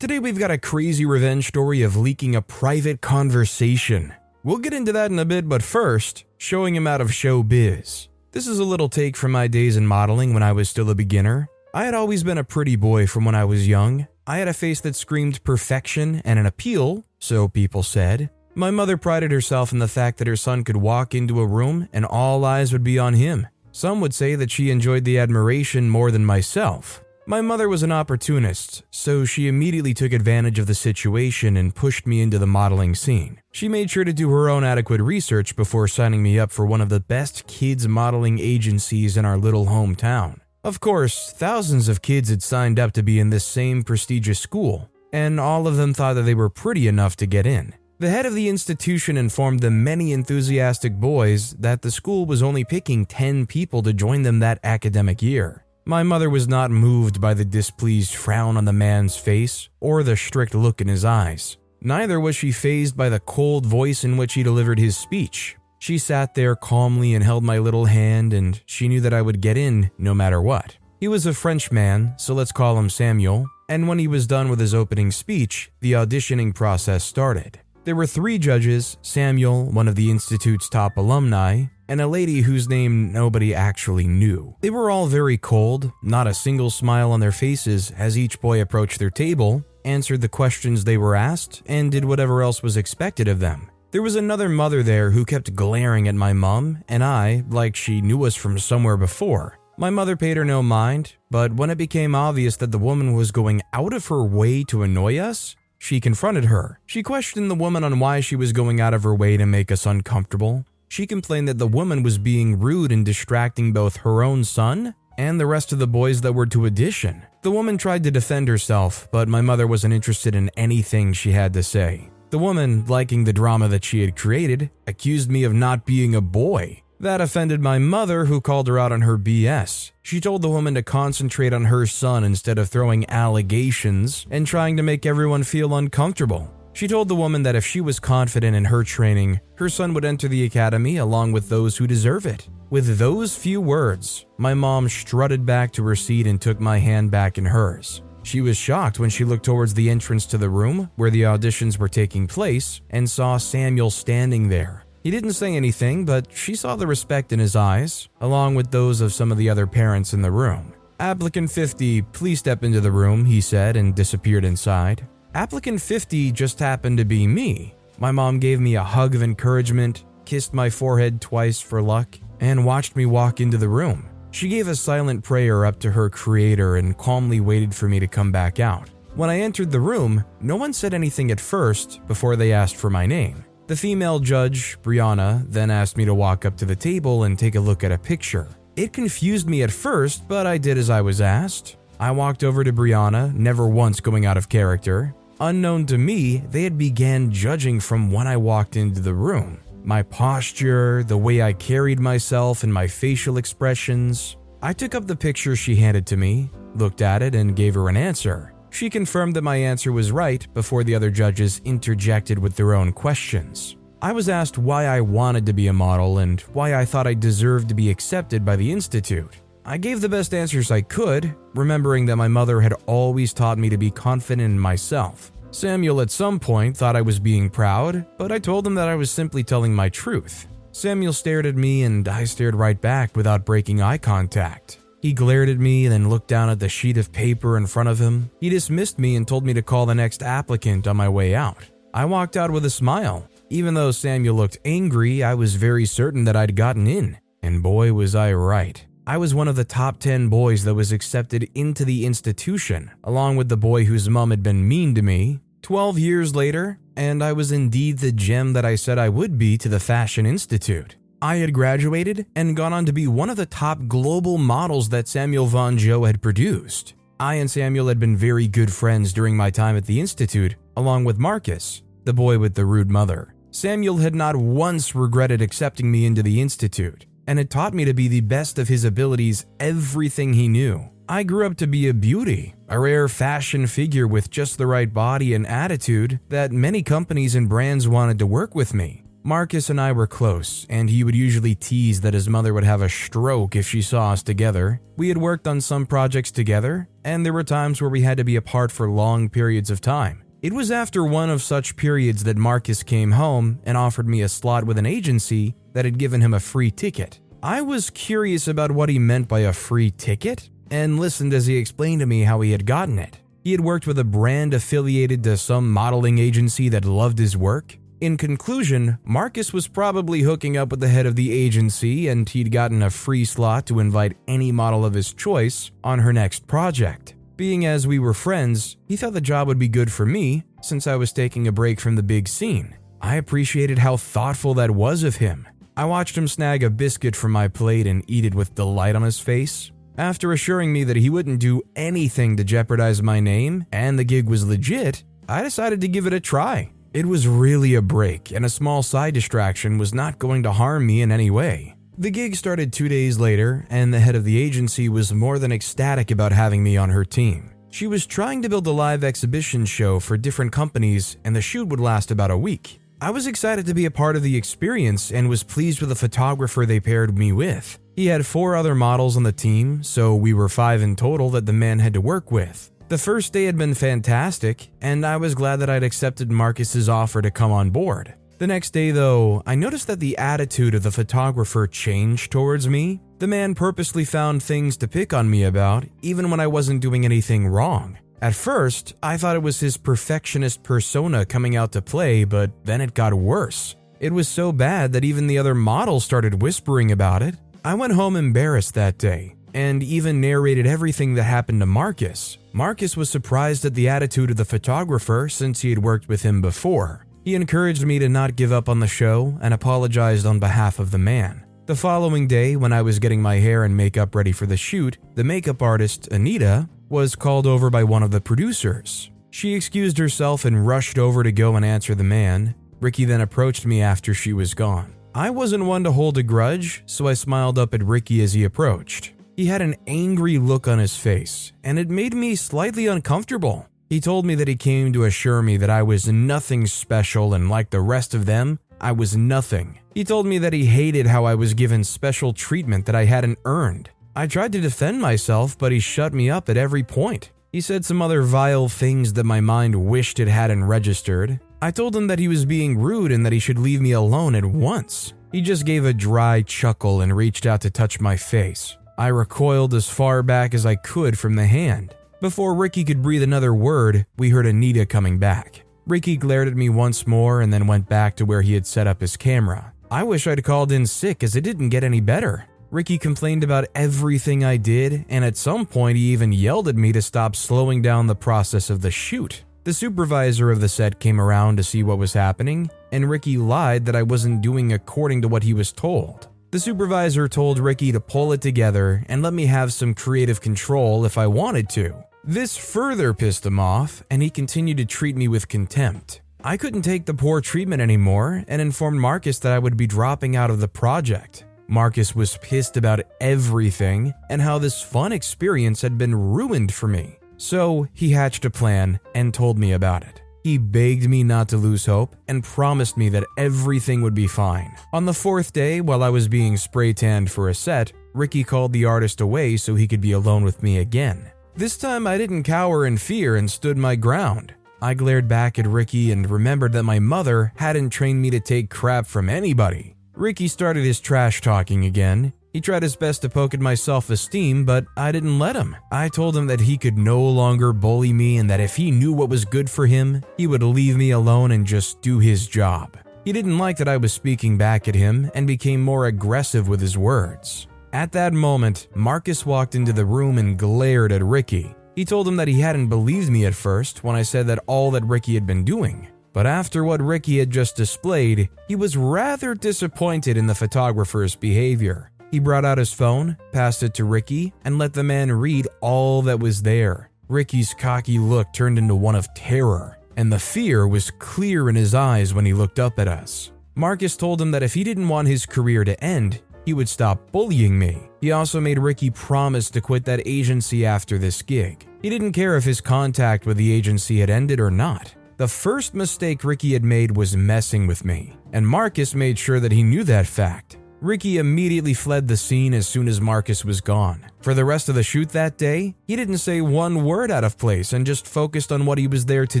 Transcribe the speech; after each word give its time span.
Today 0.00 0.20
we've 0.20 0.38
got 0.38 0.52
a 0.52 0.58
crazy 0.58 1.04
revenge 1.04 1.48
story 1.48 1.82
of 1.82 1.96
leaking 1.96 2.36
a 2.36 2.40
private 2.40 3.00
conversation. 3.00 4.14
We'll 4.44 4.58
get 4.58 4.72
into 4.72 4.92
that 4.92 5.10
in 5.10 5.18
a 5.18 5.24
bit, 5.24 5.48
but 5.48 5.60
first, 5.60 6.22
showing 6.36 6.76
him 6.76 6.86
out 6.86 7.00
of 7.00 7.08
showbiz. 7.08 8.06
This 8.30 8.46
is 8.46 8.60
a 8.60 8.64
little 8.64 8.88
take 8.88 9.16
from 9.16 9.32
my 9.32 9.48
days 9.48 9.76
in 9.76 9.88
modeling 9.88 10.34
when 10.34 10.42
I 10.44 10.52
was 10.52 10.68
still 10.68 10.88
a 10.88 10.94
beginner. 10.94 11.48
I 11.74 11.84
had 11.84 11.94
always 11.94 12.22
been 12.22 12.38
a 12.38 12.44
pretty 12.44 12.76
boy 12.76 13.08
from 13.08 13.24
when 13.24 13.34
I 13.34 13.44
was 13.44 13.66
young. 13.66 14.06
I 14.24 14.38
had 14.38 14.46
a 14.46 14.54
face 14.54 14.80
that 14.82 14.94
screamed 14.94 15.42
perfection 15.42 16.22
and 16.24 16.38
an 16.38 16.46
appeal, 16.46 17.04
so 17.18 17.48
people 17.48 17.82
said. 17.82 18.30
My 18.54 18.70
mother 18.70 18.96
prided 18.98 19.32
herself 19.32 19.72
in 19.72 19.80
the 19.80 19.88
fact 19.88 20.18
that 20.18 20.28
her 20.28 20.36
son 20.36 20.62
could 20.62 20.76
walk 20.76 21.12
into 21.12 21.40
a 21.40 21.46
room 21.46 21.88
and 21.92 22.06
all 22.06 22.44
eyes 22.44 22.72
would 22.72 22.84
be 22.84 23.00
on 23.00 23.14
him. 23.14 23.48
Some 23.72 24.00
would 24.00 24.14
say 24.14 24.36
that 24.36 24.52
she 24.52 24.70
enjoyed 24.70 25.04
the 25.04 25.18
admiration 25.18 25.90
more 25.90 26.12
than 26.12 26.24
myself. 26.24 27.02
My 27.28 27.42
mother 27.42 27.68
was 27.68 27.82
an 27.82 27.92
opportunist, 27.92 28.84
so 28.90 29.26
she 29.26 29.48
immediately 29.48 29.92
took 29.92 30.14
advantage 30.14 30.58
of 30.58 30.66
the 30.66 30.74
situation 30.74 31.58
and 31.58 31.74
pushed 31.74 32.06
me 32.06 32.22
into 32.22 32.38
the 32.38 32.46
modeling 32.46 32.94
scene. 32.94 33.42
She 33.52 33.68
made 33.68 33.90
sure 33.90 34.04
to 34.04 34.14
do 34.14 34.30
her 34.30 34.48
own 34.48 34.64
adequate 34.64 35.02
research 35.02 35.54
before 35.54 35.88
signing 35.88 36.22
me 36.22 36.38
up 36.38 36.50
for 36.50 36.64
one 36.64 36.80
of 36.80 36.88
the 36.88 37.00
best 37.00 37.46
kids 37.46 37.86
modeling 37.86 38.38
agencies 38.38 39.18
in 39.18 39.26
our 39.26 39.36
little 39.36 39.66
hometown. 39.66 40.40
Of 40.64 40.80
course, 40.80 41.30
thousands 41.30 41.86
of 41.90 42.00
kids 42.00 42.30
had 42.30 42.42
signed 42.42 42.80
up 42.80 42.92
to 42.92 43.02
be 43.02 43.20
in 43.20 43.28
this 43.28 43.44
same 43.44 43.82
prestigious 43.82 44.40
school, 44.40 44.88
and 45.12 45.38
all 45.38 45.68
of 45.68 45.76
them 45.76 45.92
thought 45.92 46.14
that 46.14 46.22
they 46.22 46.34
were 46.34 46.48
pretty 46.48 46.88
enough 46.88 47.14
to 47.16 47.26
get 47.26 47.44
in. 47.44 47.74
The 47.98 48.08
head 48.08 48.24
of 48.24 48.34
the 48.34 48.48
institution 48.48 49.18
informed 49.18 49.60
the 49.60 49.70
many 49.70 50.12
enthusiastic 50.14 50.94
boys 50.94 51.50
that 51.58 51.82
the 51.82 51.90
school 51.90 52.24
was 52.24 52.42
only 52.42 52.64
picking 52.64 53.04
10 53.04 53.44
people 53.44 53.82
to 53.82 53.92
join 53.92 54.22
them 54.22 54.38
that 54.38 54.60
academic 54.64 55.20
year. 55.20 55.66
My 55.88 56.02
mother 56.02 56.28
was 56.28 56.46
not 56.46 56.70
moved 56.70 57.18
by 57.18 57.32
the 57.32 57.46
displeased 57.46 58.14
frown 58.14 58.58
on 58.58 58.66
the 58.66 58.74
man's 58.74 59.16
face 59.16 59.70
or 59.80 60.02
the 60.02 60.18
strict 60.18 60.54
look 60.54 60.82
in 60.82 60.86
his 60.86 61.02
eyes. 61.02 61.56
Neither 61.80 62.20
was 62.20 62.36
she 62.36 62.52
fazed 62.52 62.94
by 62.94 63.08
the 63.08 63.20
cold 63.20 63.64
voice 63.64 64.04
in 64.04 64.18
which 64.18 64.34
he 64.34 64.42
delivered 64.42 64.78
his 64.78 64.98
speech. 64.98 65.56
She 65.78 65.96
sat 65.96 66.34
there 66.34 66.54
calmly 66.54 67.14
and 67.14 67.24
held 67.24 67.42
my 67.42 67.56
little 67.56 67.86
hand, 67.86 68.34
and 68.34 68.60
she 68.66 68.86
knew 68.86 69.00
that 69.00 69.14
I 69.14 69.22
would 69.22 69.40
get 69.40 69.56
in 69.56 69.90
no 69.96 70.12
matter 70.12 70.42
what. 70.42 70.76
He 71.00 71.08
was 71.08 71.24
a 71.24 71.32
French 71.32 71.72
man, 71.72 72.12
so 72.18 72.34
let's 72.34 72.52
call 72.52 72.78
him 72.78 72.90
Samuel, 72.90 73.46
and 73.70 73.88
when 73.88 73.98
he 73.98 74.08
was 74.08 74.26
done 74.26 74.50
with 74.50 74.60
his 74.60 74.74
opening 74.74 75.10
speech, 75.10 75.70
the 75.80 75.92
auditioning 75.92 76.54
process 76.54 77.02
started. 77.02 77.60
There 77.84 77.96
were 77.96 78.06
three 78.06 78.36
judges 78.36 78.98
Samuel, 79.00 79.70
one 79.70 79.88
of 79.88 79.94
the 79.94 80.10
Institute's 80.10 80.68
top 80.68 80.98
alumni, 80.98 81.64
and 81.88 82.00
a 82.00 82.06
lady 82.06 82.42
whose 82.42 82.68
name 82.68 83.12
nobody 83.12 83.54
actually 83.54 84.06
knew. 84.06 84.54
They 84.60 84.70
were 84.70 84.90
all 84.90 85.06
very 85.06 85.38
cold, 85.38 85.90
not 86.02 86.26
a 86.26 86.34
single 86.34 86.70
smile 86.70 87.10
on 87.10 87.20
their 87.20 87.32
faces 87.32 87.90
as 87.92 88.18
each 88.18 88.40
boy 88.40 88.60
approached 88.60 88.98
their 88.98 89.10
table, 89.10 89.64
answered 89.84 90.20
the 90.20 90.28
questions 90.28 90.84
they 90.84 90.98
were 90.98 91.16
asked, 91.16 91.62
and 91.66 91.90
did 91.90 92.04
whatever 92.04 92.42
else 92.42 92.62
was 92.62 92.76
expected 92.76 93.26
of 93.26 93.40
them. 93.40 93.70
There 93.90 94.02
was 94.02 94.16
another 94.16 94.50
mother 94.50 94.82
there 94.82 95.12
who 95.12 95.24
kept 95.24 95.56
glaring 95.56 96.08
at 96.08 96.14
my 96.14 96.34
mum 96.34 96.84
and 96.88 97.02
I 97.02 97.42
like 97.48 97.74
she 97.74 98.02
knew 98.02 98.24
us 98.24 98.34
from 98.34 98.58
somewhere 98.58 98.98
before. 98.98 99.58
My 99.78 99.88
mother 99.88 100.14
paid 100.14 100.36
her 100.36 100.44
no 100.44 100.62
mind, 100.62 101.14
but 101.30 101.54
when 101.54 101.70
it 101.70 101.78
became 101.78 102.14
obvious 102.14 102.56
that 102.56 102.70
the 102.70 102.78
woman 102.78 103.14
was 103.14 103.30
going 103.30 103.62
out 103.72 103.94
of 103.94 104.06
her 104.08 104.22
way 104.22 104.62
to 104.64 104.82
annoy 104.82 105.18
us, 105.18 105.56
she 105.78 106.00
confronted 106.00 106.46
her. 106.46 106.80
She 106.84 107.02
questioned 107.02 107.50
the 107.50 107.54
woman 107.54 107.84
on 107.84 107.98
why 107.98 108.20
she 108.20 108.36
was 108.36 108.52
going 108.52 108.80
out 108.80 108.92
of 108.92 109.04
her 109.04 109.14
way 109.14 109.36
to 109.36 109.46
make 109.46 109.72
us 109.72 109.86
uncomfortable. 109.86 110.66
She 110.88 111.06
complained 111.06 111.48
that 111.48 111.58
the 111.58 111.68
woman 111.68 112.02
was 112.02 112.18
being 112.18 112.58
rude 112.58 112.90
and 112.90 113.04
distracting 113.04 113.72
both 113.72 113.98
her 113.98 114.22
own 114.22 114.44
son 114.44 114.94
and 115.18 115.38
the 115.38 115.46
rest 115.46 115.72
of 115.72 115.78
the 115.78 115.86
boys 115.86 116.20
that 116.22 116.32
were 116.32 116.46
to 116.46 116.66
audition. 116.66 117.22
The 117.42 117.50
woman 117.50 117.76
tried 117.76 118.04
to 118.04 118.10
defend 118.10 118.48
herself, 118.48 119.08
but 119.12 119.28
my 119.28 119.40
mother 119.40 119.66
wasn't 119.66 119.94
interested 119.94 120.34
in 120.34 120.50
anything 120.56 121.12
she 121.12 121.32
had 121.32 121.52
to 121.54 121.62
say. 121.62 122.10
The 122.30 122.38
woman, 122.38 122.84
liking 122.86 123.24
the 123.24 123.32
drama 123.32 123.68
that 123.68 123.84
she 123.84 124.00
had 124.00 124.16
created, 124.16 124.70
accused 124.86 125.30
me 125.30 125.44
of 125.44 125.52
not 125.52 125.86
being 125.86 126.14
a 126.14 126.20
boy. 126.20 126.82
That 127.00 127.20
offended 127.20 127.60
my 127.60 127.78
mother, 127.78 128.24
who 128.24 128.40
called 128.40 128.66
her 128.66 128.78
out 128.78 128.92
on 128.92 129.02
her 129.02 129.16
BS. 129.16 129.92
She 130.02 130.20
told 130.20 130.42
the 130.42 130.48
woman 130.48 130.74
to 130.74 130.82
concentrate 130.82 131.52
on 131.52 131.66
her 131.66 131.86
son 131.86 132.24
instead 132.24 132.58
of 132.58 132.68
throwing 132.68 133.08
allegations 133.08 134.26
and 134.30 134.46
trying 134.46 134.76
to 134.76 134.82
make 134.82 135.06
everyone 135.06 135.44
feel 135.44 135.74
uncomfortable. 135.74 136.52
She 136.78 136.86
told 136.86 137.08
the 137.08 137.16
woman 137.16 137.42
that 137.42 137.56
if 137.56 137.66
she 137.66 137.80
was 137.80 137.98
confident 137.98 138.54
in 138.54 138.66
her 138.66 138.84
training, 138.84 139.40
her 139.56 139.68
son 139.68 139.94
would 139.94 140.04
enter 140.04 140.28
the 140.28 140.44
academy 140.44 140.98
along 140.98 141.32
with 141.32 141.48
those 141.48 141.76
who 141.76 141.88
deserve 141.88 142.24
it. 142.24 142.48
With 142.70 142.98
those 142.98 143.36
few 143.36 143.60
words, 143.60 144.26
my 144.36 144.54
mom 144.54 144.88
strutted 144.88 145.44
back 145.44 145.72
to 145.72 145.84
her 145.86 145.96
seat 145.96 146.28
and 146.28 146.40
took 146.40 146.60
my 146.60 146.78
hand 146.78 147.10
back 147.10 147.36
in 147.36 147.44
hers. 147.44 148.02
She 148.22 148.42
was 148.42 148.56
shocked 148.56 149.00
when 149.00 149.10
she 149.10 149.24
looked 149.24 149.44
towards 149.44 149.74
the 149.74 149.90
entrance 149.90 150.24
to 150.26 150.38
the 150.38 150.48
room 150.48 150.88
where 150.94 151.10
the 151.10 151.22
auditions 151.22 151.78
were 151.78 151.88
taking 151.88 152.28
place 152.28 152.80
and 152.90 153.10
saw 153.10 153.38
Samuel 153.38 153.90
standing 153.90 154.48
there. 154.48 154.86
He 155.02 155.10
didn't 155.10 155.32
say 155.32 155.56
anything, 155.56 156.04
but 156.04 156.28
she 156.32 156.54
saw 156.54 156.76
the 156.76 156.86
respect 156.86 157.32
in 157.32 157.40
his 157.40 157.56
eyes, 157.56 158.08
along 158.20 158.54
with 158.54 158.70
those 158.70 159.00
of 159.00 159.12
some 159.12 159.32
of 159.32 159.38
the 159.38 159.50
other 159.50 159.66
parents 159.66 160.14
in 160.14 160.22
the 160.22 160.30
room. 160.30 160.74
Applicant 161.00 161.50
50, 161.50 162.02
please 162.02 162.38
step 162.38 162.62
into 162.62 162.80
the 162.80 162.92
room, 162.92 163.24
he 163.24 163.40
said 163.40 163.76
and 163.76 163.96
disappeared 163.96 164.44
inside. 164.44 165.08
Applicant 165.38 165.80
50 165.80 166.32
just 166.32 166.58
happened 166.58 166.98
to 166.98 167.04
be 167.04 167.24
me. 167.24 167.72
My 167.96 168.10
mom 168.10 168.40
gave 168.40 168.58
me 168.58 168.74
a 168.74 168.82
hug 168.82 169.14
of 169.14 169.22
encouragement, 169.22 170.04
kissed 170.24 170.52
my 170.52 170.68
forehead 170.68 171.20
twice 171.20 171.60
for 171.60 171.80
luck, 171.80 172.18
and 172.40 172.66
watched 172.66 172.96
me 172.96 173.06
walk 173.06 173.40
into 173.40 173.56
the 173.56 173.68
room. 173.68 174.10
She 174.32 174.48
gave 174.48 174.66
a 174.66 174.74
silent 174.74 175.22
prayer 175.22 175.64
up 175.64 175.78
to 175.78 175.92
her 175.92 176.10
creator 176.10 176.74
and 176.74 176.98
calmly 176.98 177.38
waited 177.38 177.72
for 177.72 177.88
me 177.88 178.00
to 178.00 178.08
come 178.08 178.32
back 178.32 178.58
out. 178.58 178.90
When 179.14 179.30
I 179.30 179.38
entered 179.38 179.70
the 179.70 179.78
room, 179.78 180.24
no 180.40 180.56
one 180.56 180.72
said 180.72 180.92
anything 180.92 181.30
at 181.30 181.38
first 181.38 182.04
before 182.08 182.34
they 182.34 182.52
asked 182.52 182.74
for 182.74 182.90
my 182.90 183.06
name. 183.06 183.44
The 183.68 183.76
female 183.76 184.18
judge, 184.18 184.76
Brianna, 184.82 185.48
then 185.48 185.70
asked 185.70 185.96
me 185.96 186.04
to 186.06 186.14
walk 186.14 186.46
up 186.46 186.56
to 186.56 186.64
the 186.64 186.74
table 186.74 187.22
and 187.22 187.38
take 187.38 187.54
a 187.54 187.60
look 187.60 187.84
at 187.84 187.92
a 187.92 187.98
picture. 187.98 188.48
It 188.74 188.92
confused 188.92 189.48
me 189.48 189.62
at 189.62 189.70
first, 189.70 190.26
but 190.26 190.48
I 190.48 190.58
did 190.58 190.78
as 190.78 190.90
I 190.90 191.00
was 191.00 191.20
asked. 191.20 191.76
I 192.00 192.10
walked 192.10 192.42
over 192.42 192.64
to 192.64 192.72
Brianna, 192.72 193.32
never 193.34 193.68
once 193.68 194.00
going 194.00 194.26
out 194.26 194.36
of 194.36 194.48
character. 194.48 195.14
Unknown 195.40 195.86
to 195.86 195.98
me, 195.98 196.38
they 196.50 196.64
had 196.64 196.76
began 196.76 197.30
judging 197.30 197.78
from 197.78 198.10
when 198.10 198.26
I 198.26 198.36
walked 198.36 198.74
into 198.74 199.00
the 199.00 199.14
room. 199.14 199.60
My 199.84 200.02
posture, 200.02 201.04
the 201.04 201.16
way 201.16 201.42
I 201.42 201.52
carried 201.52 202.00
myself, 202.00 202.64
and 202.64 202.74
my 202.74 202.88
facial 202.88 203.36
expressions. 203.36 204.36
I 204.62 204.72
took 204.72 204.96
up 204.96 205.06
the 205.06 205.14
picture 205.14 205.54
she 205.54 205.76
handed 205.76 206.06
to 206.06 206.16
me, 206.16 206.50
looked 206.74 207.02
at 207.02 207.22
it, 207.22 207.36
and 207.36 207.54
gave 207.54 207.74
her 207.74 207.88
an 207.88 207.96
answer. 207.96 208.52
She 208.70 208.90
confirmed 208.90 209.36
that 209.36 209.42
my 209.42 209.56
answer 209.56 209.92
was 209.92 210.10
right 210.10 210.46
before 210.54 210.82
the 210.82 210.96
other 210.96 211.10
judges 211.10 211.60
interjected 211.64 212.38
with 212.38 212.56
their 212.56 212.74
own 212.74 212.92
questions. 212.92 213.76
I 214.02 214.12
was 214.12 214.28
asked 214.28 214.58
why 214.58 214.86
I 214.86 215.00
wanted 215.00 215.46
to 215.46 215.52
be 215.52 215.68
a 215.68 215.72
model 215.72 216.18
and 216.18 216.40
why 216.52 216.74
I 216.74 216.84
thought 216.84 217.06
I 217.06 217.14
deserved 217.14 217.68
to 217.68 217.74
be 217.74 217.90
accepted 217.90 218.44
by 218.44 218.56
the 218.56 218.70
Institute. 218.70 219.36
I 219.68 219.76
gave 219.76 220.00
the 220.00 220.08
best 220.08 220.32
answers 220.32 220.70
I 220.70 220.80
could, 220.80 221.36
remembering 221.54 222.06
that 222.06 222.16
my 222.16 222.26
mother 222.26 222.58
had 222.58 222.72
always 222.86 223.34
taught 223.34 223.58
me 223.58 223.68
to 223.68 223.76
be 223.76 223.90
confident 223.90 224.50
in 224.50 224.58
myself. 224.58 225.30
Samuel 225.50 226.00
at 226.00 226.10
some 226.10 226.40
point 226.40 226.74
thought 226.74 226.96
I 226.96 227.02
was 227.02 227.18
being 227.18 227.50
proud, 227.50 228.06
but 228.16 228.32
I 228.32 228.38
told 228.38 228.66
him 228.66 228.74
that 228.76 228.88
I 228.88 228.94
was 228.94 229.10
simply 229.10 229.44
telling 229.44 229.74
my 229.74 229.90
truth. 229.90 230.48
Samuel 230.72 231.12
stared 231.12 231.44
at 231.44 231.54
me 231.54 231.82
and 231.82 232.08
I 232.08 232.24
stared 232.24 232.54
right 232.54 232.80
back 232.80 233.14
without 233.14 233.44
breaking 233.44 233.82
eye 233.82 233.98
contact. 233.98 234.78
He 235.02 235.12
glared 235.12 235.50
at 235.50 235.58
me, 235.58 235.84
and 235.84 235.92
then 235.92 236.08
looked 236.08 236.28
down 236.28 236.48
at 236.48 236.60
the 236.60 236.70
sheet 236.70 236.96
of 236.96 237.12
paper 237.12 237.58
in 237.58 237.66
front 237.66 237.90
of 237.90 237.98
him. 237.98 238.30
He 238.40 238.48
dismissed 238.48 238.98
me 238.98 239.16
and 239.16 239.28
told 239.28 239.44
me 239.44 239.52
to 239.52 239.60
call 239.60 239.84
the 239.84 239.94
next 239.94 240.22
applicant 240.22 240.86
on 240.86 240.96
my 240.96 241.10
way 241.10 241.34
out. 241.34 241.62
I 241.92 242.06
walked 242.06 242.38
out 242.38 242.50
with 242.50 242.64
a 242.64 242.70
smile. 242.70 243.28
Even 243.50 243.74
though 243.74 243.90
Samuel 243.90 244.34
looked 244.34 244.58
angry, 244.64 245.22
I 245.22 245.34
was 245.34 245.56
very 245.56 245.84
certain 245.84 246.24
that 246.24 246.36
I'd 246.36 246.56
gotten 246.56 246.86
in. 246.86 247.18
And 247.42 247.62
boy, 247.62 247.92
was 247.92 248.14
I 248.14 248.32
right. 248.32 248.82
I 249.08 249.16
was 249.16 249.34
one 249.34 249.48
of 249.48 249.56
the 249.56 249.64
top 249.64 250.00
10 250.00 250.28
boys 250.28 250.64
that 250.64 250.74
was 250.74 250.92
accepted 250.92 251.48
into 251.54 251.82
the 251.86 252.04
institution, 252.04 252.90
along 253.02 253.36
with 253.36 253.48
the 253.48 253.56
boy 253.56 253.84
whose 253.84 254.06
mom 254.06 254.28
had 254.28 254.42
been 254.42 254.68
mean 254.68 254.94
to 254.96 255.00
me. 255.00 255.40
12 255.62 255.98
years 255.98 256.36
later, 256.36 256.78
and 256.94 257.24
I 257.24 257.32
was 257.32 257.50
indeed 257.50 258.00
the 258.00 258.12
gem 258.12 258.52
that 258.52 258.66
I 258.66 258.74
said 258.74 258.98
I 258.98 259.08
would 259.08 259.38
be 259.38 259.56
to 259.56 259.68
the 259.70 259.80
Fashion 259.80 260.26
Institute. 260.26 260.96
I 261.22 261.36
had 261.36 261.54
graduated 261.54 262.26
and 262.36 262.54
gone 262.54 262.74
on 262.74 262.84
to 262.84 262.92
be 262.92 263.06
one 263.06 263.30
of 263.30 263.38
the 263.38 263.46
top 263.46 263.88
global 263.88 264.36
models 264.36 264.90
that 264.90 265.08
Samuel 265.08 265.46
Von 265.46 265.78
Joe 265.78 266.04
had 266.04 266.20
produced. 266.20 266.92
I 267.18 267.36
and 267.36 267.50
Samuel 267.50 267.88
had 267.88 267.98
been 267.98 268.14
very 268.14 268.46
good 268.46 268.70
friends 268.70 269.14
during 269.14 269.34
my 269.34 269.48
time 269.48 269.78
at 269.78 269.86
the 269.86 270.00
Institute, 270.02 270.54
along 270.76 271.06
with 271.06 271.16
Marcus, 271.16 271.80
the 272.04 272.12
boy 272.12 272.38
with 272.38 272.54
the 272.54 272.66
rude 272.66 272.90
mother. 272.90 273.32
Samuel 273.52 273.96
had 273.96 274.14
not 274.14 274.36
once 274.36 274.94
regretted 274.94 275.40
accepting 275.40 275.90
me 275.90 276.04
into 276.04 276.22
the 276.22 276.42
Institute, 276.42 277.06
and 277.28 277.38
it 277.38 277.50
taught 277.50 277.74
me 277.74 277.84
to 277.84 277.92
be 277.92 278.08
the 278.08 278.22
best 278.22 278.58
of 278.58 278.68
his 278.68 278.84
abilities 278.84 279.44
everything 279.60 280.32
he 280.32 280.48
knew. 280.48 280.88
I 281.10 281.24
grew 281.24 281.46
up 281.46 281.58
to 281.58 281.66
be 281.66 281.86
a 281.86 281.94
beauty, 281.94 282.54
a 282.68 282.80
rare 282.80 283.06
fashion 283.06 283.66
figure 283.66 284.08
with 284.08 284.30
just 284.30 284.56
the 284.56 284.66
right 284.66 284.92
body 284.92 285.34
and 285.34 285.46
attitude 285.46 286.20
that 286.30 286.52
many 286.52 286.82
companies 286.82 287.34
and 287.34 287.46
brands 287.48 287.86
wanted 287.86 288.18
to 288.20 288.26
work 288.26 288.54
with 288.54 288.72
me. 288.72 289.04
Marcus 289.22 289.68
and 289.68 289.78
I 289.78 289.92
were 289.92 290.06
close, 290.06 290.66
and 290.70 290.88
he 290.88 291.04
would 291.04 291.14
usually 291.14 291.54
tease 291.54 292.00
that 292.00 292.14
his 292.14 292.30
mother 292.30 292.54
would 292.54 292.64
have 292.64 292.80
a 292.80 292.88
stroke 292.88 293.54
if 293.54 293.68
she 293.68 293.82
saw 293.82 294.12
us 294.12 294.22
together. 294.22 294.80
We 294.96 295.08
had 295.08 295.18
worked 295.18 295.46
on 295.46 295.60
some 295.60 295.84
projects 295.84 296.30
together, 296.30 296.88
and 297.04 297.26
there 297.26 297.34
were 297.34 297.44
times 297.44 297.82
where 297.82 297.90
we 297.90 298.00
had 298.00 298.16
to 298.16 298.24
be 298.24 298.36
apart 298.36 298.72
for 298.72 298.88
long 298.88 299.28
periods 299.28 299.70
of 299.70 299.82
time. 299.82 300.22
It 300.40 300.52
was 300.52 300.70
after 300.70 301.04
one 301.04 301.30
of 301.30 301.42
such 301.42 301.74
periods 301.74 302.22
that 302.22 302.36
Marcus 302.36 302.84
came 302.84 303.10
home 303.10 303.58
and 303.64 303.76
offered 303.76 304.06
me 304.06 304.22
a 304.22 304.28
slot 304.28 304.62
with 304.62 304.78
an 304.78 304.86
agency 304.86 305.56
that 305.72 305.84
had 305.84 305.98
given 305.98 306.20
him 306.20 306.32
a 306.32 306.38
free 306.38 306.70
ticket. 306.70 307.18
I 307.42 307.60
was 307.60 307.90
curious 307.90 308.46
about 308.46 308.70
what 308.70 308.88
he 308.88 309.00
meant 309.00 309.26
by 309.26 309.40
a 309.40 309.52
free 309.52 309.90
ticket, 309.90 310.48
and 310.70 311.00
listened 311.00 311.34
as 311.34 311.46
he 311.46 311.56
explained 311.56 312.00
to 312.00 312.06
me 312.06 312.22
how 312.22 312.40
he 312.40 312.52
had 312.52 312.66
gotten 312.66 313.00
it. 313.00 313.18
He 313.42 313.50
had 313.50 313.62
worked 313.62 313.88
with 313.88 313.98
a 313.98 314.04
brand 314.04 314.54
affiliated 314.54 315.24
to 315.24 315.36
some 315.36 315.72
modeling 315.72 316.18
agency 316.18 316.68
that 316.68 316.84
loved 316.84 317.18
his 317.18 317.36
work. 317.36 317.76
In 318.00 318.16
conclusion, 318.16 318.98
Marcus 319.04 319.52
was 319.52 319.66
probably 319.66 320.20
hooking 320.20 320.56
up 320.56 320.70
with 320.70 320.78
the 320.78 320.86
head 320.86 321.06
of 321.06 321.16
the 321.16 321.32
agency 321.32 322.06
and 322.06 322.28
he'd 322.28 322.52
gotten 322.52 322.80
a 322.84 322.90
free 322.90 323.24
slot 323.24 323.66
to 323.66 323.80
invite 323.80 324.16
any 324.28 324.52
model 324.52 324.84
of 324.84 324.94
his 324.94 325.12
choice 325.12 325.72
on 325.82 325.98
her 325.98 326.12
next 326.12 326.46
project. 326.46 327.14
Being 327.38 327.66
as 327.66 327.86
we 327.86 328.00
were 328.00 328.14
friends, 328.14 328.76
he 328.88 328.96
thought 328.96 329.12
the 329.12 329.20
job 329.20 329.46
would 329.46 329.60
be 329.60 329.68
good 329.68 329.92
for 329.92 330.04
me 330.04 330.42
since 330.60 330.88
I 330.88 330.96
was 330.96 331.12
taking 331.12 331.46
a 331.46 331.52
break 331.52 331.78
from 331.78 331.94
the 331.94 332.02
big 332.02 332.26
scene. 332.26 332.76
I 333.00 333.14
appreciated 333.14 333.78
how 333.78 333.96
thoughtful 333.96 334.54
that 334.54 334.72
was 334.72 335.04
of 335.04 335.14
him. 335.14 335.46
I 335.76 335.84
watched 335.84 336.18
him 336.18 336.26
snag 336.26 336.64
a 336.64 336.68
biscuit 336.68 337.14
from 337.14 337.30
my 337.30 337.46
plate 337.46 337.86
and 337.86 338.02
eat 338.08 338.24
it 338.24 338.34
with 338.34 338.56
delight 338.56 338.96
on 338.96 339.02
his 339.02 339.20
face, 339.20 339.70
after 339.96 340.32
assuring 340.32 340.72
me 340.72 340.82
that 340.82 340.96
he 340.96 341.10
wouldn't 341.10 341.38
do 341.38 341.62
anything 341.76 342.36
to 342.36 342.42
jeopardize 342.42 343.04
my 343.04 343.20
name 343.20 343.66
and 343.70 343.96
the 343.96 344.04
gig 344.04 344.28
was 344.28 344.44
legit, 344.44 345.04
I 345.28 345.42
decided 345.42 345.80
to 345.82 345.88
give 345.88 346.08
it 346.08 346.12
a 346.12 346.18
try. 346.18 346.72
It 346.92 347.06
was 347.06 347.28
really 347.28 347.76
a 347.76 347.82
break, 347.82 348.32
and 348.32 348.46
a 348.46 348.50
small 348.50 348.82
side 348.82 349.14
distraction 349.14 349.78
was 349.78 349.94
not 349.94 350.18
going 350.18 350.42
to 350.42 350.50
harm 350.50 350.86
me 350.86 351.02
in 351.02 351.12
any 351.12 351.30
way. 351.30 351.76
The 352.00 352.12
gig 352.12 352.36
started 352.36 352.72
two 352.72 352.88
days 352.88 353.18
later, 353.18 353.66
and 353.70 353.92
the 353.92 353.98
head 353.98 354.14
of 354.14 354.22
the 354.22 354.38
agency 354.38 354.88
was 354.88 355.12
more 355.12 355.36
than 355.40 355.50
ecstatic 355.50 356.12
about 356.12 356.30
having 356.30 356.62
me 356.62 356.76
on 356.76 356.90
her 356.90 357.04
team. 357.04 357.50
She 357.70 357.88
was 357.88 358.06
trying 358.06 358.40
to 358.42 358.48
build 358.48 358.68
a 358.68 358.70
live 358.70 359.02
exhibition 359.02 359.64
show 359.64 359.98
for 359.98 360.16
different 360.16 360.52
companies, 360.52 361.16
and 361.24 361.34
the 361.34 361.42
shoot 361.42 361.66
would 361.66 361.80
last 361.80 362.12
about 362.12 362.30
a 362.30 362.38
week. 362.38 362.78
I 363.00 363.10
was 363.10 363.26
excited 363.26 363.66
to 363.66 363.74
be 363.74 363.84
a 363.84 363.90
part 363.90 364.14
of 364.14 364.22
the 364.22 364.36
experience 364.36 365.10
and 365.10 365.28
was 365.28 365.42
pleased 365.42 365.80
with 365.80 365.88
the 365.88 365.96
photographer 365.96 366.64
they 366.64 366.78
paired 366.78 367.18
me 367.18 367.32
with. 367.32 367.80
He 367.96 368.06
had 368.06 368.24
four 368.24 368.54
other 368.54 368.76
models 368.76 369.16
on 369.16 369.24
the 369.24 369.32
team, 369.32 369.82
so 369.82 370.14
we 370.14 370.32
were 370.32 370.48
five 370.48 370.82
in 370.82 370.94
total 370.94 371.30
that 371.30 371.46
the 371.46 371.52
man 371.52 371.80
had 371.80 371.94
to 371.94 372.00
work 372.00 372.30
with. 372.30 372.70
The 372.90 372.98
first 372.98 373.32
day 373.32 373.46
had 373.46 373.58
been 373.58 373.74
fantastic, 373.74 374.70
and 374.80 375.04
I 375.04 375.16
was 375.16 375.34
glad 375.34 375.56
that 375.56 375.68
I'd 375.68 375.82
accepted 375.82 376.30
Marcus's 376.30 376.88
offer 376.88 377.20
to 377.22 377.32
come 377.32 377.50
on 377.50 377.70
board. 377.70 378.14
The 378.38 378.46
next 378.46 378.70
day, 378.70 378.92
though, 378.92 379.42
I 379.46 379.56
noticed 379.56 379.88
that 379.88 379.98
the 379.98 380.16
attitude 380.16 380.76
of 380.76 380.84
the 380.84 380.92
photographer 380.92 381.66
changed 381.66 382.30
towards 382.30 382.68
me. 382.68 383.00
The 383.18 383.26
man 383.26 383.56
purposely 383.56 384.04
found 384.04 384.44
things 384.44 384.76
to 384.76 384.86
pick 384.86 385.12
on 385.12 385.28
me 385.28 385.42
about, 385.42 385.86
even 386.02 386.30
when 386.30 386.38
I 386.38 386.46
wasn't 386.46 386.80
doing 386.80 387.04
anything 387.04 387.48
wrong. 387.48 387.98
At 388.22 388.36
first, 388.36 388.94
I 389.02 389.16
thought 389.16 389.34
it 389.34 389.42
was 389.42 389.58
his 389.58 389.76
perfectionist 389.76 390.62
persona 390.62 391.26
coming 391.26 391.56
out 391.56 391.72
to 391.72 391.82
play, 391.82 392.22
but 392.22 392.52
then 392.64 392.80
it 392.80 392.94
got 392.94 393.12
worse. 393.12 393.74
It 393.98 394.12
was 394.12 394.28
so 394.28 394.52
bad 394.52 394.92
that 394.92 395.04
even 395.04 395.26
the 395.26 395.38
other 395.38 395.54
models 395.56 396.04
started 396.04 396.40
whispering 396.40 396.92
about 396.92 397.22
it. 397.22 397.34
I 397.64 397.74
went 397.74 397.94
home 397.94 398.14
embarrassed 398.14 398.74
that 398.74 398.98
day 398.98 399.34
and 399.52 399.82
even 399.82 400.20
narrated 400.20 400.64
everything 400.64 401.14
that 401.14 401.24
happened 401.24 401.58
to 401.60 401.66
Marcus. 401.66 402.38
Marcus 402.52 402.96
was 402.96 403.10
surprised 403.10 403.64
at 403.64 403.74
the 403.74 403.88
attitude 403.88 404.30
of 404.30 404.36
the 404.36 404.44
photographer 404.44 405.28
since 405.28 405.62
he 405.62 405.70
had 405.70 405.80
worked 405.80 406.08
with 406.08 406.22
him 406.22 406.40
before. 406.40 407.04
He 407.28 407.34
encouraged 407.34 407.84
me 407.84 407.98
to 407.98 408.08
not 408.08 408.36
give 408.36 408.52
up 408.52 408.70
on 408.70 408.80
the 408.80 408.86
show 408.86 409.36
and 409.42 409.52
apologized 409.52 410.24
on 410.24 410.38
behalf 410.38 410.78
of 410.78 410.90
the 410.90 410.96
man. 410.96 411.44
The 411.66 411.76
following 411.76 412.26
day, 412.26 412.56
when 412.56 412.72
I 412.72 412.80
was 412.80 412.98
getting 412.98 413.20
my 413.20 413.34
hair 413.34 413.64
and 413.64 413.76
makeup 413.76 414.14
ready 414.14 414.32
for 414.32 414.46
the 414.46 414.56
shoot, 414.56 414.96
the 415.14 415.24
makeup 415.24 415.60
artist, 415.60 416.08
Anita, 416.08 416.70
was 416.88 417.14
called 417.14 417.46
over 417.46 417.68
by 417.68 417.84
one 417.84 418.02
of 418.02 418.12
the 418.12 418.20
producers. 418.22 419.10
She 419.28 419.52
excused 419.52 419.98
herself 419.98 420.46
and 420.46 420.66
rushed 420.66 420.98
over 420.98 421.22
to 421.22 421.30
go 421.30 421.54
and 421.56 421.66
answer 421.66 421.94
the 421.94 422.02
man. 422.02 422.54
Ricky 422.80 423.04
then 423.04 423.20
approached 423.20 423.66
me 423.66 423.82
after 423.82 424.14
she 424.14 424.32
was 424.32 424.54
gone. 424.54 424.94
I 425.14 425.28
wasn't 425.28 425.66
one 425.66 425.84
to 425.84 425.92
hold 425.92 426.16
a 426.16 426.22
grudge, 426.22 426.82
so 426.86 427.08
I 427.08 427.12
smiled 427.12 427.58
up 427.58 427.74
at 427.74 427.84
Ricky 427.84 428.22
as 428.22 428.32
he 428.32 428.44
approached. 428.44 429.12
He 429.36 429.44
had 429.44 429.60
an 429.60 429.76
angry 429.86 430.38
look 430.38 430.66
on 430.66 430.78
his 430.78 430.96
face, 430.96 431.52
and 431.62 431.78
it 431.78 431.90
made 431.90 432.14
me 432.14 432.36
slightly 432.36 432.86
uncomfortable. 432.86 433.68
He 433.88 434.00
told 434.00 434.26
me 434.26 434.34
that 434.34 434.48
he 434.48 434.56
came 434.56 434.92
to 434.92 435.04
assure 435.04 435.40
me 435.40 435.56
that 435.56 435.70
I 435.70 435.82
was 435.82 436.08
nothing 436.08 436.66
special 436.66 437.32
and 437.32 437.48
like 437.48 437.70
the 437.70 437.80
rest 437.80 438.14
of 438.14 438.26
them, 438.26 438.58
I 438.80 438.92
was 438.92 439.16
nothing. 439.16 439.80
He 439.94 440.04
told 440.04 440.26
me 440.26 440.38
that 440.38 440.52
he 440.52 440.66
hated 440.66 441.06
how 441.06 441.24
I 441.24 441.34
was 441.34 441.54
given 441.54 441.82
special 441.82 442.32
treatment 442.34 442.84
that 442.86 442.94
I 442.94 443.06
hadn't 443.06 443.38
earned. 443.46 443.90
I 444.14 444.26
tried 444.26 444.52
to 444.52 444.60
defend 444.60 445.00
myself, 445.00 445.56
but 445.56 445.72
he 445.72 445.80
shut 445.80 446.12
me 446.12 446.28
up 446.28 446.48
at 446.48 446.56
every 446.56 446.82
point. 446.82 447.30
He 447.50 447.62
said 447.62 447.84
some 447.84 448.02
other 448.02 448.22
vile 448.22 448.68
things 448.68 449.14
that 449.14 449.24
my 449.24 449.40
mind 449.40 449.74
wished 449.74 450.20
it 450.20 450.28
hadn't 450.28 450.64
registered, 450.64 451.40
I 451.60 451.72
told 451.72 451.96
him 451.96 452.06
that 452.06 452.20
he 452.20 452.28
was 452.28 452.44
being 452.44 452.78
rude 452.78 453.10
and 453.10 453.26
that 453.26 453.32
he 453.32 453.40
should 453.40 453.58
leave 453.58 453.80
me 453.80 453.92
alone 453.92 454.34
at 454.34 454.44
once. 454.44 455.14
He 455.32 455.40
just 455.40 455.66
gave 455.66 455.84
a 455.84 455.92
dry 455.92 456.42
chuckle 456.42 457.00
and 457.00 457.16
reached 457.16 457.46
out 457.46 457.62
to 457.62 457.70
touch 457.70 458.00
my 458.00 458.16
face. 458.16 458.76
I 458.96 459.08
recoiled 459.08 459.74
as 459.74 459.88
far 459.88 460.22
back 460.22 460.54
as 460.54 460.64
I 460.66 460.76
could 460.76 461.18
from 461.18 461.34
the 461.34 461.46
hand. 461.46 461.94
Before 462.20 462.56
Ricky 462.56 462.82
could 462.82 463.00
breathe 463.00 463.22
another 463.22 463.54
word, 463.54 464.04
we 464.16 464.30
heard 464.30 464.44
Anita 464.44 464.84
coming 464.84 465.20
back. 465.20 465.62
Ricky 465.86 466.16
glared 466.16 466.48
at 466.48 466.56
me 466.56 466.68
once 466.68 467.06
more 467.06 467.42
and 467.42 467.52
then 467.52 467.68
went 467.68 467.88
back 467.88 468.16
to 468.16 468.24
where 468.24 468.42
he 468.42 468.54
had 468.54 468.66
set 468.66 468.88
up 468.88 469.00
his 469.00 469.16
camera. 469.16 469.72
I 469.88 470.02
wish 470.02 470.26
I'd 470.26 470.42
called 470.42 470.72
in 470.72 470.84
sick 470.84 471.22
as 471.22 471.36
it 471.36 471.42
didn't 471.42 471.68
get 471.68 471.84
any 471.84 472.00
better. 472.00 472.48
Ricky 472.72 472.98
complained 472.98 473.44
about 473.44 473.68
everything 473.72 474.44
I 474.44 474.56
did, 474.56 475.04
and 475.08 475.24
at 475.24 475.36
some 475.36 475.64
point 475.64 475.96
he 475.96 476.12
even 476.12 476.32
yelled 476.32 476.66
at 476.66 476.74
me 476.74 476.90
to 476.90 477.00
stop 477.00 477.36
slowing 477.36 477.82
down 477.82 478.08
the 478.08 478.16
process 478.16 478.68
of 478.68 478.80
the 478.80 478.90
shoot. 478.90 479.44
The 479.62 479.72
supervisor 479.72 480.50
of 480.50 480.60
the 480.60 480.68
set 480.68 480.98
came 480.98 481.20
around 481.20 481.56
to 481.58 481.62
see 481.62 481.84
what 481.84 481.98
was 481.98 482.14
happening, 482.14 482.68
and 482.90 483.08
Ricky 483.08 483.36
lied 483.36 483.86
that 483.86 483.94
I 483.94 484.02
wasn't 484.02 484.42
doing 484.42 484.72
according 484.72 485.22
to 485.22 485.28
what 485.28 485.44
he 485.44 485.54
was 485.54 485.72
told. 485.72 486.26
The 486.50 486.58
supervisor 486.58 487.28
told 487.28 487.60
Ricky 487.60 487.92
to 487.92 488.00
pull 488.00 488.32
it 488.32 488.40
together 488.40 489.04
and 489.08 489.22
let 489.22 489.34
me 489.34 489.46
have 489.46 489.72
some 489.72 489.94
creative 489.94 490.40
control 490.40 491.04
if 491.04 491.16
I 491.16 491.28
wanted 491.28 491.68
to. 491.70 492.04
This 492.28 492.58
further 492.58 493.14
pissed 493.14 493.46
him 493.46 493.58
off, 493.58 494.04
and 494.10 494.20
he 494.20 494.28
continued 494.28 494.76
to 494.76 494.84
treat 494.84 495.16
me 495.16 495.28
with 495.28 495.48
contempt. 495.48 496.20
I 496.44 496.58
couldn't 496.58 496.82
take 496.82 497.06
the 497.06 497.14
poor 497.14 497.40
treatment 497.40 497.80
anymore 497.80 498.44
and 498.48 498.60
informed 498.60 499.00
Marcus 499.00 499.38
that 499.38 499.52
I 499.52 499.58
would 499.58 499.78
be 499.78 499.86
dropping 499.86 500.36
out 500.36 500.50
of 500.50 500.60
the 500.60 500.68
project. 500.68 501.46
Marcus 501.68 502.14
was 502.14 502.36
pissed 502.42 502.76
about 502.76 503.00
everything 503.18 504.12
and 504.28 504.42
how 504.42 504.58
this 504.58 504.82
fun 504.82 505.10
experience 505.12 505.80
had 505.80 505.96
been 505.96 506.14
ruined 506.14 506.74
for 506.74 506.86
me. 506.86 507.18
So 507.38 507.88
he 507.94 508.10
hatched 508.10 508.44
a 508.44 508.50
plan 508.50 509.00
and 509.14 509.32
told 509.32 509.58
me 509.58 509.72
about 509.72 510.02
it. 510.02 510.20
He 510.44 510.58
begged 510.58 511.08
me 511.08 511.24
not 511.24 511.48
to 511.48 511.56
lose 511.56 511.86
hope 511.86 512.14
and 512.28 512.44
promised 512.44 512.98
me 512.98 513.08
that 513.08 513.26
everything 513.38 514.02
would 514.02 514.14
be 514.14 514.26
fine. 514.26 514.76
On 514.92 515.06
the 515.06 515.14
fourth 515.14 515.54
day, 515.54 515.80
while 515.80 516.02
I 516.02 516.10
was 516.10 516.28
being 516.28 516.58
spray 516.58 516.92
tanned 516.92 517.30
for 517.30 517.48
a 517.48 517.54
set, 517.54 517.90
Ricky 518.12 518.44
called 518.44 518.74
the 518.74 518.84
artist 518.84 519.22
away 519.22 519.56
so 519.56 519.74
he 519.74 519.88
could 519.88 520.02
be 520.02 520.12
alone 520.12 520.44
with 520.44 520.62
me 520.62 520.76
again. 520.76 521.30
This 521.58 521.76
time 521.76 522.06
I 522.06 522.16
didn't 522.18 522.44
cower 522.44 522.86
in 522.86 522.98
fear 522.98 523.34
and 523.34 523.50
stood 523.50 523.76
my 523.76 523.96
ground. 523.96 524.54
I 524.80 524.94
glared 524.94 525.26
back 525.26 525.58
at 525.58 525.66
Ricky 525.66 526.12
and 526.12 526.30
remembered 526.30 526.72
that 526.74 526.84
my 526.84 527.00
mother 527.00 527.52
hadn't 527.56 527.90
trained 527.90 528.22
me 528.22 528.30
to 528.30 528.38
take 528.38 528.70
crap 528.70 529.06
from 529.06 529.28
anybody. 529.28 529.96
Ricky 530.14 530.46
started 530.46 530.84
his 530.84 531.00
trash 531.00 531.40
talking 531.40 531.84
again, 531.84 532.32
he 532.52 532.60
tried 532.60 532.84
his 532.84 532.94
best 532.94 533.22
to 533.22 533.28
poke 533.28 533.54
at 533.54 533.60
my 533.60 533.74
self 533.74 534.08
esteem, 534.08 534.64
but 534.64 534.86
I 534.96 535.10
didn't 535.10 535.40
let 535.40 535.56
him. 535.56 535.74
I 535.90 536.08
told 536.08 536.36
him 536.36 536.46
that 536.46 536.60
he 536.60 536.78
could 536.78 536.96
no 536.96 537.20
longer 537.20 537.72
bully 537.72 538.12
me 538.12 538.38
and 538.38 538.48
that 538.48 538.60
if 538.60 538.76
he 538.76 538.92
knew 538.92 539.12
what 539.12 539.28
was 539.28 539.44
good 539.44 539.68
for 539.68 539.84
him, 539.84 540.22
he 540.36 540.46
would 540.46 540.62
leave 540.62 540.96
me 540.96 541.10
alone 541.10 541.50
and 541.50 541.66
just 541.66 542.00
do 542.02 542.20
his 542.20 542.46
job. 542.46 542.96
He 543.24 543.32
didn't 543.32 543.58
like 543.58 543.78
that 543.78 543.88
I 543.88 543.96
was 543.96 544.12
speaking 544.12 544.58
back 544.58 544.86
at 544.86 544.94
him 544.94 545.28
and 545.34 545.44
became 545.44 545.82
more 545.82 546.06
aggressive 546.06 546.68
with 546.68 546.80
his 546.80 546.96
words. 546.96 547.66
At 547.92 548.12
that 548.12 548.32
moment, 548.32 548.88
Marcus 548.94 549.46
walked 549.46 549.74
into 549.74 549.92
the 549.92 550.04
room 550.04 550.38
and 550.38 550.58
glared 550.58 551.10
at 551.10 551.22
Ricky. 551.22 551.74
He 551.96 552.04
told 552.04 552.28
him 552.28 552.36
that 552.36 552.48
he 552.48 552.60
hadn't 552.60 552.88
believed 552.88 553.30
me 553.30 553.46
at 553.46 553.54
first 553.54 554.04
when 554.04 554.14
I 554.14 554.22
said 554.22 554.46
that 554.48 554.62
all 554.66 554.90
that 554.92 555.04
Ricky 555.04 555.34
had 555.34 555.46
been 555.46 555.64
doing. 555.64 556.08
But 556.32 556.46
after 556.46 556.84
what 556.84 557.02
Ricky 557.02 557.38
had 557.38 557.50
just 557.50 557.76
displayed, 557.76 558.50
he 558.68 558.76
was 558.76 558.96
rather 558.96 559.54
disappointed 559.54 560.36
in 560.36 560.46
the 560.46 560.54
photographer's 560.54 561.34
behavior. 561.34 562.10
He 562.30 562.38
brought 562.38 562.64
out 562.64 562.78
his 562.78 562.92
phone, 562.92 563.36
passed 563.52 563.82
it 563.82 563.94
to 563.94 564.04
Ricky, 564.04 564.52
and 564.64 564.78
let 564.78 564.92
the 564.92 565.02
man 565.02 565.32
read 565.32 565.66
all 565.80 566.22
that 566.22 566.38
was 566.38 566.62
there. 566.62 567.10
Ricky's 567.28 567.74
cocky 567.74 568.18
look 568.18 568.52
turned 568.52 568.78
into 568.78 568.94
one 568.94 569.14
of 569.14 569.32
terror, 569.34 569.98
and 570.16 570.30
the 570.30 570.38
fear 570.38 570.86
was 570.86 571.10
clear 571.10 571.68
in 571.70 571.74
his 571.74 571.94
eyes 571.94 572.34
when 572.34 572.44
he 572.44 572.52
looked 572.52 572.78
up 572.78 572.98
at 572.98 573.08
us. 573.08 573.50
Marcus 573.74 574.16
told 574.16 574.42
him 574.42 574.50
that 574.50 574.62
if 574.62 574.74
he 574.74 574.82
didn't 574.82 575.08
want 575.08 575.28
his 575.28 575.46
career 575.46 575.84
to 575.84 576.02
end, 576.02 576.40
he 576.68 576.74
would 576.74 576.88
stop 576.88 577.32
bullying 577.32 577.78
me. 577.78 577.96
He 578.20 578.30
also 578.30 578.60
made 578.60 578.78
Ricky 578.78 579.08
promise 579.08 579.70
to 579.70 579.80
quit 579.80 580.04
that 580.04 580.20
agency 580.26 580.84
after 580.84 581.16
this 581.16 581.40
gig. 581.40 581.88
He 582.02 582.10
didn't 582.10 582.32
care 582.32 582.58
if 582.58 582.64
his 582.64 582.82
contact 582.82 583.46
with 583.46 583.56
the 583.56 583.72
agency 583.72 584.20
had 584.20 584.28
ended 584.28 584.60
or 584.60 584.70
not. 584.70 585.14
The 585.38 585.48
first 585.48 585.94
mistake 585.94 586.44
Ricky 586.44 586.74
had 586.74 586.84
made 586.84 587.16
was 587.16 587.34
messing 587.34 587.86
with 587.86 588.04
me, 588.04 588.36
and 588.52 588.68
Marcus 588.68 589.14
made 589.14 589.38
sure 589.38 589.60
that 589.60 589.72
he 589.72 589.82
knew 589.82 590.04
that 590.04 590.26
fact. 590.26 590.76
Ricky 591.00 591.38
immediately 591.38 591.94
fled 591.94 592.28
the 592.28 592.36
scene 592.36 592.74
as 592.74 592.86
soon 592.86 593.08
as 593.08 593.18
Marcus 593.18 593.64
was 593.64 593.80
gone. 593.80 594.26
For 594.42 594.52
the 594.52 594.66
rest 594.66 594.90
of 594.90 594.94
the 594.94 595.02
shoot 595.02 595.30
that 595.30 595.56
day, 595.56 595.94
he 596.06 596.16
didn't 596.16 596.38
say 596.38 596.60
one 596.60 597.02
word 597.02 597.30
out 597.30 597.44
of 597.44 597.56
place 597.56 597.94
and 597.94 598.04
just 598.04 598.26
focused 598.26 598.72
on 598.72 598.84
what 598.84 598.98
he 598.98 599.06
was 599.06 599.24
there 599.24 599.46
to 599.46 599.60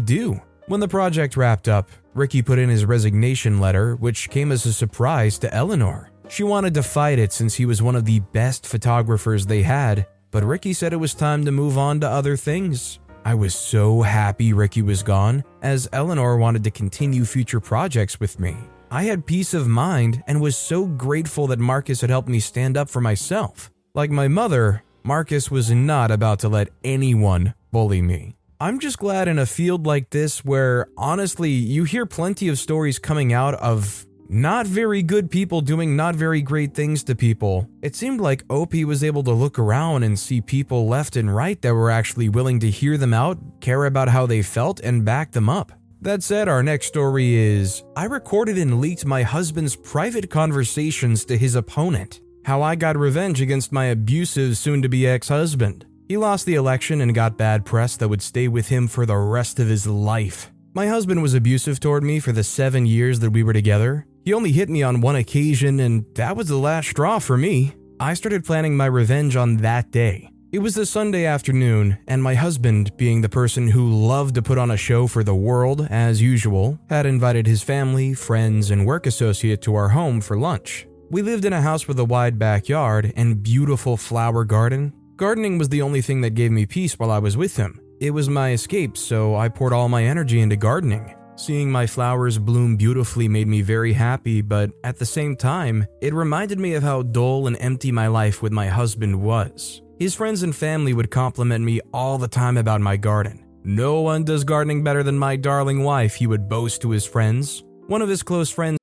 do. 0.02 0.42
When 0.66 0.80
the 0.80 0.88
project 0.88 1.38
wrapped 1.38 1.68
up, 1.68 1.88
Ricky 2.12 2.42
put 2.42 2.58
in 2.58 2.68
his 2.68 2.84
resignation 2.84 3.60
letter, 3.60 3.96
which 3.96 4.28
came 4.28 4.52
as 4.52 4.66
a 4.66 4.72
surprise 4.74 5.38
to 5.38 5.54
Eleanor. 5.54 6.10
She 6.28 6.42
wanted 6.42 6.74
to 6.74 6.82
fight 6.82 7.18
it 7.18 7.32
since 7.32 7.54
he 7.54 7.64
was 7.64 7.82
one 7.82 7.96
of 7.96 8.04
the 8.04 8.20
best 8.20 8.66
photographers 8.66 9.46
they 9.46 9.62
had, 9.62 10.06
but 10.30 10.44
Ricky 10.44 10.74
said 10.74 10.92
it 10.92 10.96
was 10.96 11.14
time 11.14 11.44
to 11.46 11.52
move 11.52 11.78
on 11.78 12.00
to 12.00 12.08
other 12.08 12.36
things. 12.36 13.00
I 13.24 13.34
was 13.34 13.54
so 13.54 14.02
happy 14.02 14.52
Ricky 14.52 14.82
was 14.82 15.02
gone, 15.02 15.42
as 15.62 15.88
Eleanor 15.92 16.36
wanted 16.36 16.64
to 16.64 16.70
continue 16.70 17.24
future 17.24 17.60
projects 17.60 18.20
with 18.20 18.38
me. 18.38 18.56
I 18.90 19.04
had 19.04 19.26
peace 19.26 19.54
of 19.54 19.68
mind 19.68 20.22
and 20.26 20.40
was 20.40 20.56
so 20.56 20.86
grateful 20.86 21.46
that 21.48 21.58
Marcus 21.58 22.00
had 22.00 22.10
helped 22.10 22.28
me 22.28 22.40
stand 22.40 22.76
up 22.76 22.88
for 22.88 23.00
myself. 23.00 23.70
Like 23.94 24.10
my 24.10 24.28
mother, 24.28 24.82
Marcus 25.04 25.50
was 25.50 25.70
not 25.70 26.10
about 26.10 26.40
to 26.40 26.48
let 26.48 26.68
anyone 26.84 27.54
bully 27.72 28.02
me. 28.02 28.34
I'm 28.60 28.80
just 28.80 28.98
glad 28.98 29.28
in 29.28 29.38
a 29.38 29.46
field 29.46 29.86
like 29.86 30.10
this 30.10 30.44
where 30.44 30.88
honestly 30.96 31.50
you 31.50 31.84
hear 31.84 32.06
plenty 32.06 32.48
of 32.48 32.58
stories 32.58 32.98
coming 32.98 33.32
out 33.32 33.54
of 33.54 34.04
not 34.28 34.66
very 34.66 35.02
good 35.02 35.30
people 35.30 35.60
doing 35.60 35.96
not 35.96 36.14
very 36.14 36.42
great 36.42 36.74
things 36.74 37.02
to 37.04 37.14
people. 37.14 37.68
It 37.82 37.96
seemed 37.96 38.20
like 38.20 38.44
OP 38.50 38.74
was 38.74 39.02
able 39.02 39.22
to 39.24 39.32
look 39.32 39.58
around 39.58 40.02
and 40.02 40.18
see 40.18 40.40
people 40.40 40.86
left 40.86 41.16
and 41.16 41.34
right 41.34 41.60
that 41.62 41.74
were 41.74 41.90
actually 41.90 42.28
willing 42.28 42.60
to 42.60 42.70
hear 42.70 42.98
them 42.98 43.14
out, 43.14 43.38
care 43.60 43.86
about 43.86 44.08
how 44.08 44.26
they 44.26 44.42
felt, 44.42 44.80
and 44.80 45.04
back 45.04 45.32
them 45.32 45.48
up. 45.48 45.72
That 46.00 46.22
said, 46.22 46.46
our 46.46 46.62
next 46.62 46.86
story 46.86 47.34
is 47.34 47.82
I 47.96 48.04
recorded 48.04 48.58
and 48.58 48.80
leaked 48.80 49.04
my 49.04 49.22
husband's 49.22 49.74
private 49.74 50.30
conversations 50.30 51.24
to 51.24 51.36
his 51.36 51.54
opponent. 51.54 52.20
How 52.44 52.62
I 52.62 52.76
got 52.76 52.96
revenge 52.96 53.40
against 53.40 53.72
my 53.72 53.86
abusive 53.86 54.56
soon 54.56 54.82
to 54.82 54.88
be 54.88 55.06
ex 55.06 55.28
husband. 55.28 55.86
He 56.06 56.16
lost 56.16 56.46
the 56.46 56.54
election 56.54 57.00
and 57.00 57.14
got 57.14 57.36
bad 57.36 57.64
press 57.64 57.96
that 57.96 58.08
would 58.08 58.22
stay 58.22 58.48
with 58.48 58.68
him 58.68 58.88
for 58.88 59.04
the 59.04 59.16
rest 59.16 59.58
of 59.58 59.68
his 59.68 59.86
life. 59.86 60.50
My 60.72 60.86
husband 60.86 61.20
was 61.22 61.34
abusive 61.34 61.80
toward 61.80 62.04
me 62.04 62.20
for 62.20 62.30
the 62.30 62.44
seven 62.44 62.86
years 62.86 63.20
that 63.20 63.30
we 63.30 63.42
were 63.42 63.52
together. 63.52 64.06
He 64.28 64.34
only 64.34 64.52
hit 64.52 64.68
me 64.68 64.82
on 64.82 65.00
one 65.00 65.16
occasion, 65.16 65.80
and 65.80 66.04
that 66.16 66.36
was 66.36 66.48
the 66.48 66.58
last 66.58 66.90
straw 66.90 67.18
for 67.18 67.38
me. 67.38 67.72
I 67.98 68.12
started 68.12 68.44
planning 68.44 68.76
my 68.76 68.84
revenge 68.84 69.36
on 69.36 69.56
that 69.62 69.90
day. 69.90 70.28
It 70.52 70.58
was 70.58 70.76
a 70.76 70.84
Sunday 70.84 71.24
afternoon, 71.24 71.96
and 72.06 72.22
my 72.22 72.34
husband, 72.34 72.94
being 72.98 73.22
the 73.22 73.30
person 73.30 73.68
who 73.68 73.90
loved 73.90 74.34
to 74.34 74.42
put 74.42 74.58
on 74.58 74.70
a 74.70 74.76
show 74.76 75.06
for 75.06 75.24
the 75.24 75.34
world, 75.34 75.86
as 75.88 76.20
usual, 76.20 76.78
had 76.90 77.06
invited 77.06 77.46
his 77.46 77.62
family, 77.62 78.12
friends, 78.12 78.70
and 78.70 78.84
work 78.84 79.06
associate 79.06 79.62
to 79.62 79.74
our 79.74 79.88
home 79.88 80.20
for 80.20 80.38
lunch. 80.38 80.86
We 81.08 81.22
lived 81.22 81.46
in 81.46 81.54
a 81.54 81.62
house 81.62 81.88
with 81.88 81.98
a 81.98 82.04
wide 82.04 82.38
backyard 82.38 83.14
and 83.16 83.42
beautiful 83.42 83.96
flower 83.96 84.44
garden. 84.44 84.92
Gardening 85.16 85.56
was 85.56 85.70
the 85.70 85.80
only 85.80 86.02
thing 86.02 86.20
that 86.20 86.34
gave 86.34 86.52
me 86.52 86.66
peace 86.66 86.98
while 86.98 87.10
I 87.10 87.18
was 87.18 87.38
with 87.38 87.56
him. 87.56 87.80
It 87.98 88.10
was 88.10 88.28
my 88.28 88.52
escape, 88.52 88.98
so 88.98 89.36
I 89.36 89.48
poured 89.48 89.72
all 89.72 89.88
my 89.88 90.04
energy 90.04 90.38
into 90.38 90.56
gardening. 90.56 91.14
Seeing 91.38 91.70
my 91.70 91.86
flowers 91.86 92.36
bloom 92.36 92.76
beautifully 92.76 93.28
made 93.28 93.46
me 93.46 93.62
very 93.62 93.92
happy, 93.92 94.42
but 94.42 94.72
at 94.82 94.98
the 94.98 95.06
same 95.06 95.36
time, 95.36 95.86
it 96.00 96.12
reminded 96.12 96.58
me 96.58 96.74
of 96.74 96.82
how 96.82 97.02
dull 97.02 97.46
and 97.46 97.56
empty 97.60 97.92
my 97.92 98.08
life 98.08 98.42
with 98.42 98.50
my 98.50 98.66
husband 98.66 99.22
was. 99.22 99.80
His 100.00 100.16
friends 100.16 100.42
and 100.42 100.54
family 100.54 100.94
would 100.94 101.12
compliment 101.12 101.64
me 101.64 101.80
all 101.94 102.18
the 102.18 102.26
time 102.26 102.56
about 102.56 102.80
my 102.80 102.96
garden. 102.96 103.46
No 103.62 104.00
one 104.00 104.24
does 104.24 104.42
gardening 104.42 104.82
better 104.82 105.04
than 105.04 105.16
my 105.16 105.36
darling 105.36 105.84
wife, 105.84 106.16
he 106.16 106.26
would 106.26 106.48
boast 106.48 106.82
to 106.82 106.90
his 106.90 107.06
friends. 107.06 107.62
One 107.86 108.02
of 108.02 108.08
his 108.08 108.24
close 108.24 108.50
friends. 108.50 108.78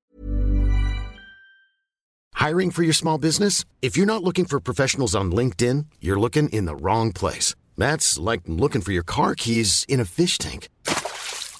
Hiring 2.35 2.71
for 2.71 2.83
your 2.83 2.93
small 2.93 3.17
business? 3.17 3.65
If 3.81 3.97
you're 3.97 4.05
not 4.05 4.23
looking 4.23 4.45
for 4.45 4.61
professionals 4.61 5.13
on 5.13 5.29
LinkedIn, 5.29 5.87
you're 5.99 6.19
looking 6.19 6.47
in 6.49 6.63
the 6.63 6.77
wrong 6.77 7.11
place. 7.11 7.53
That's 7.75 8.17
like 8.17 8.43
looking 8.47 8.81
for 8.81 8.93
your 8.93 9.03
car 9.03 9.35
keys 9.35 9.85
in 9.89 9.99
a 9.99 10.05
fish 10.05 10.37
tank. 10.37 10.69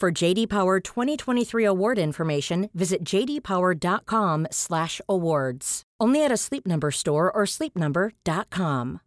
For 0.00 0.10
JD 0.10 0.48
Power 0.48 0.80
2023 0.80 1.62
award 1.62 1.98
information, 1.98 2.70
visit 2.72 3.04
jdpower.com/awards. 3.04 5.82
Only 6.00 6.24
at 6.24 6.32
a 6.32 6.38
Sleep 6.38 6.66
Number 6.66 6.90
store 6.90 7.30
or 7.30 7.44
sleepnumber.com. 7.44 9.00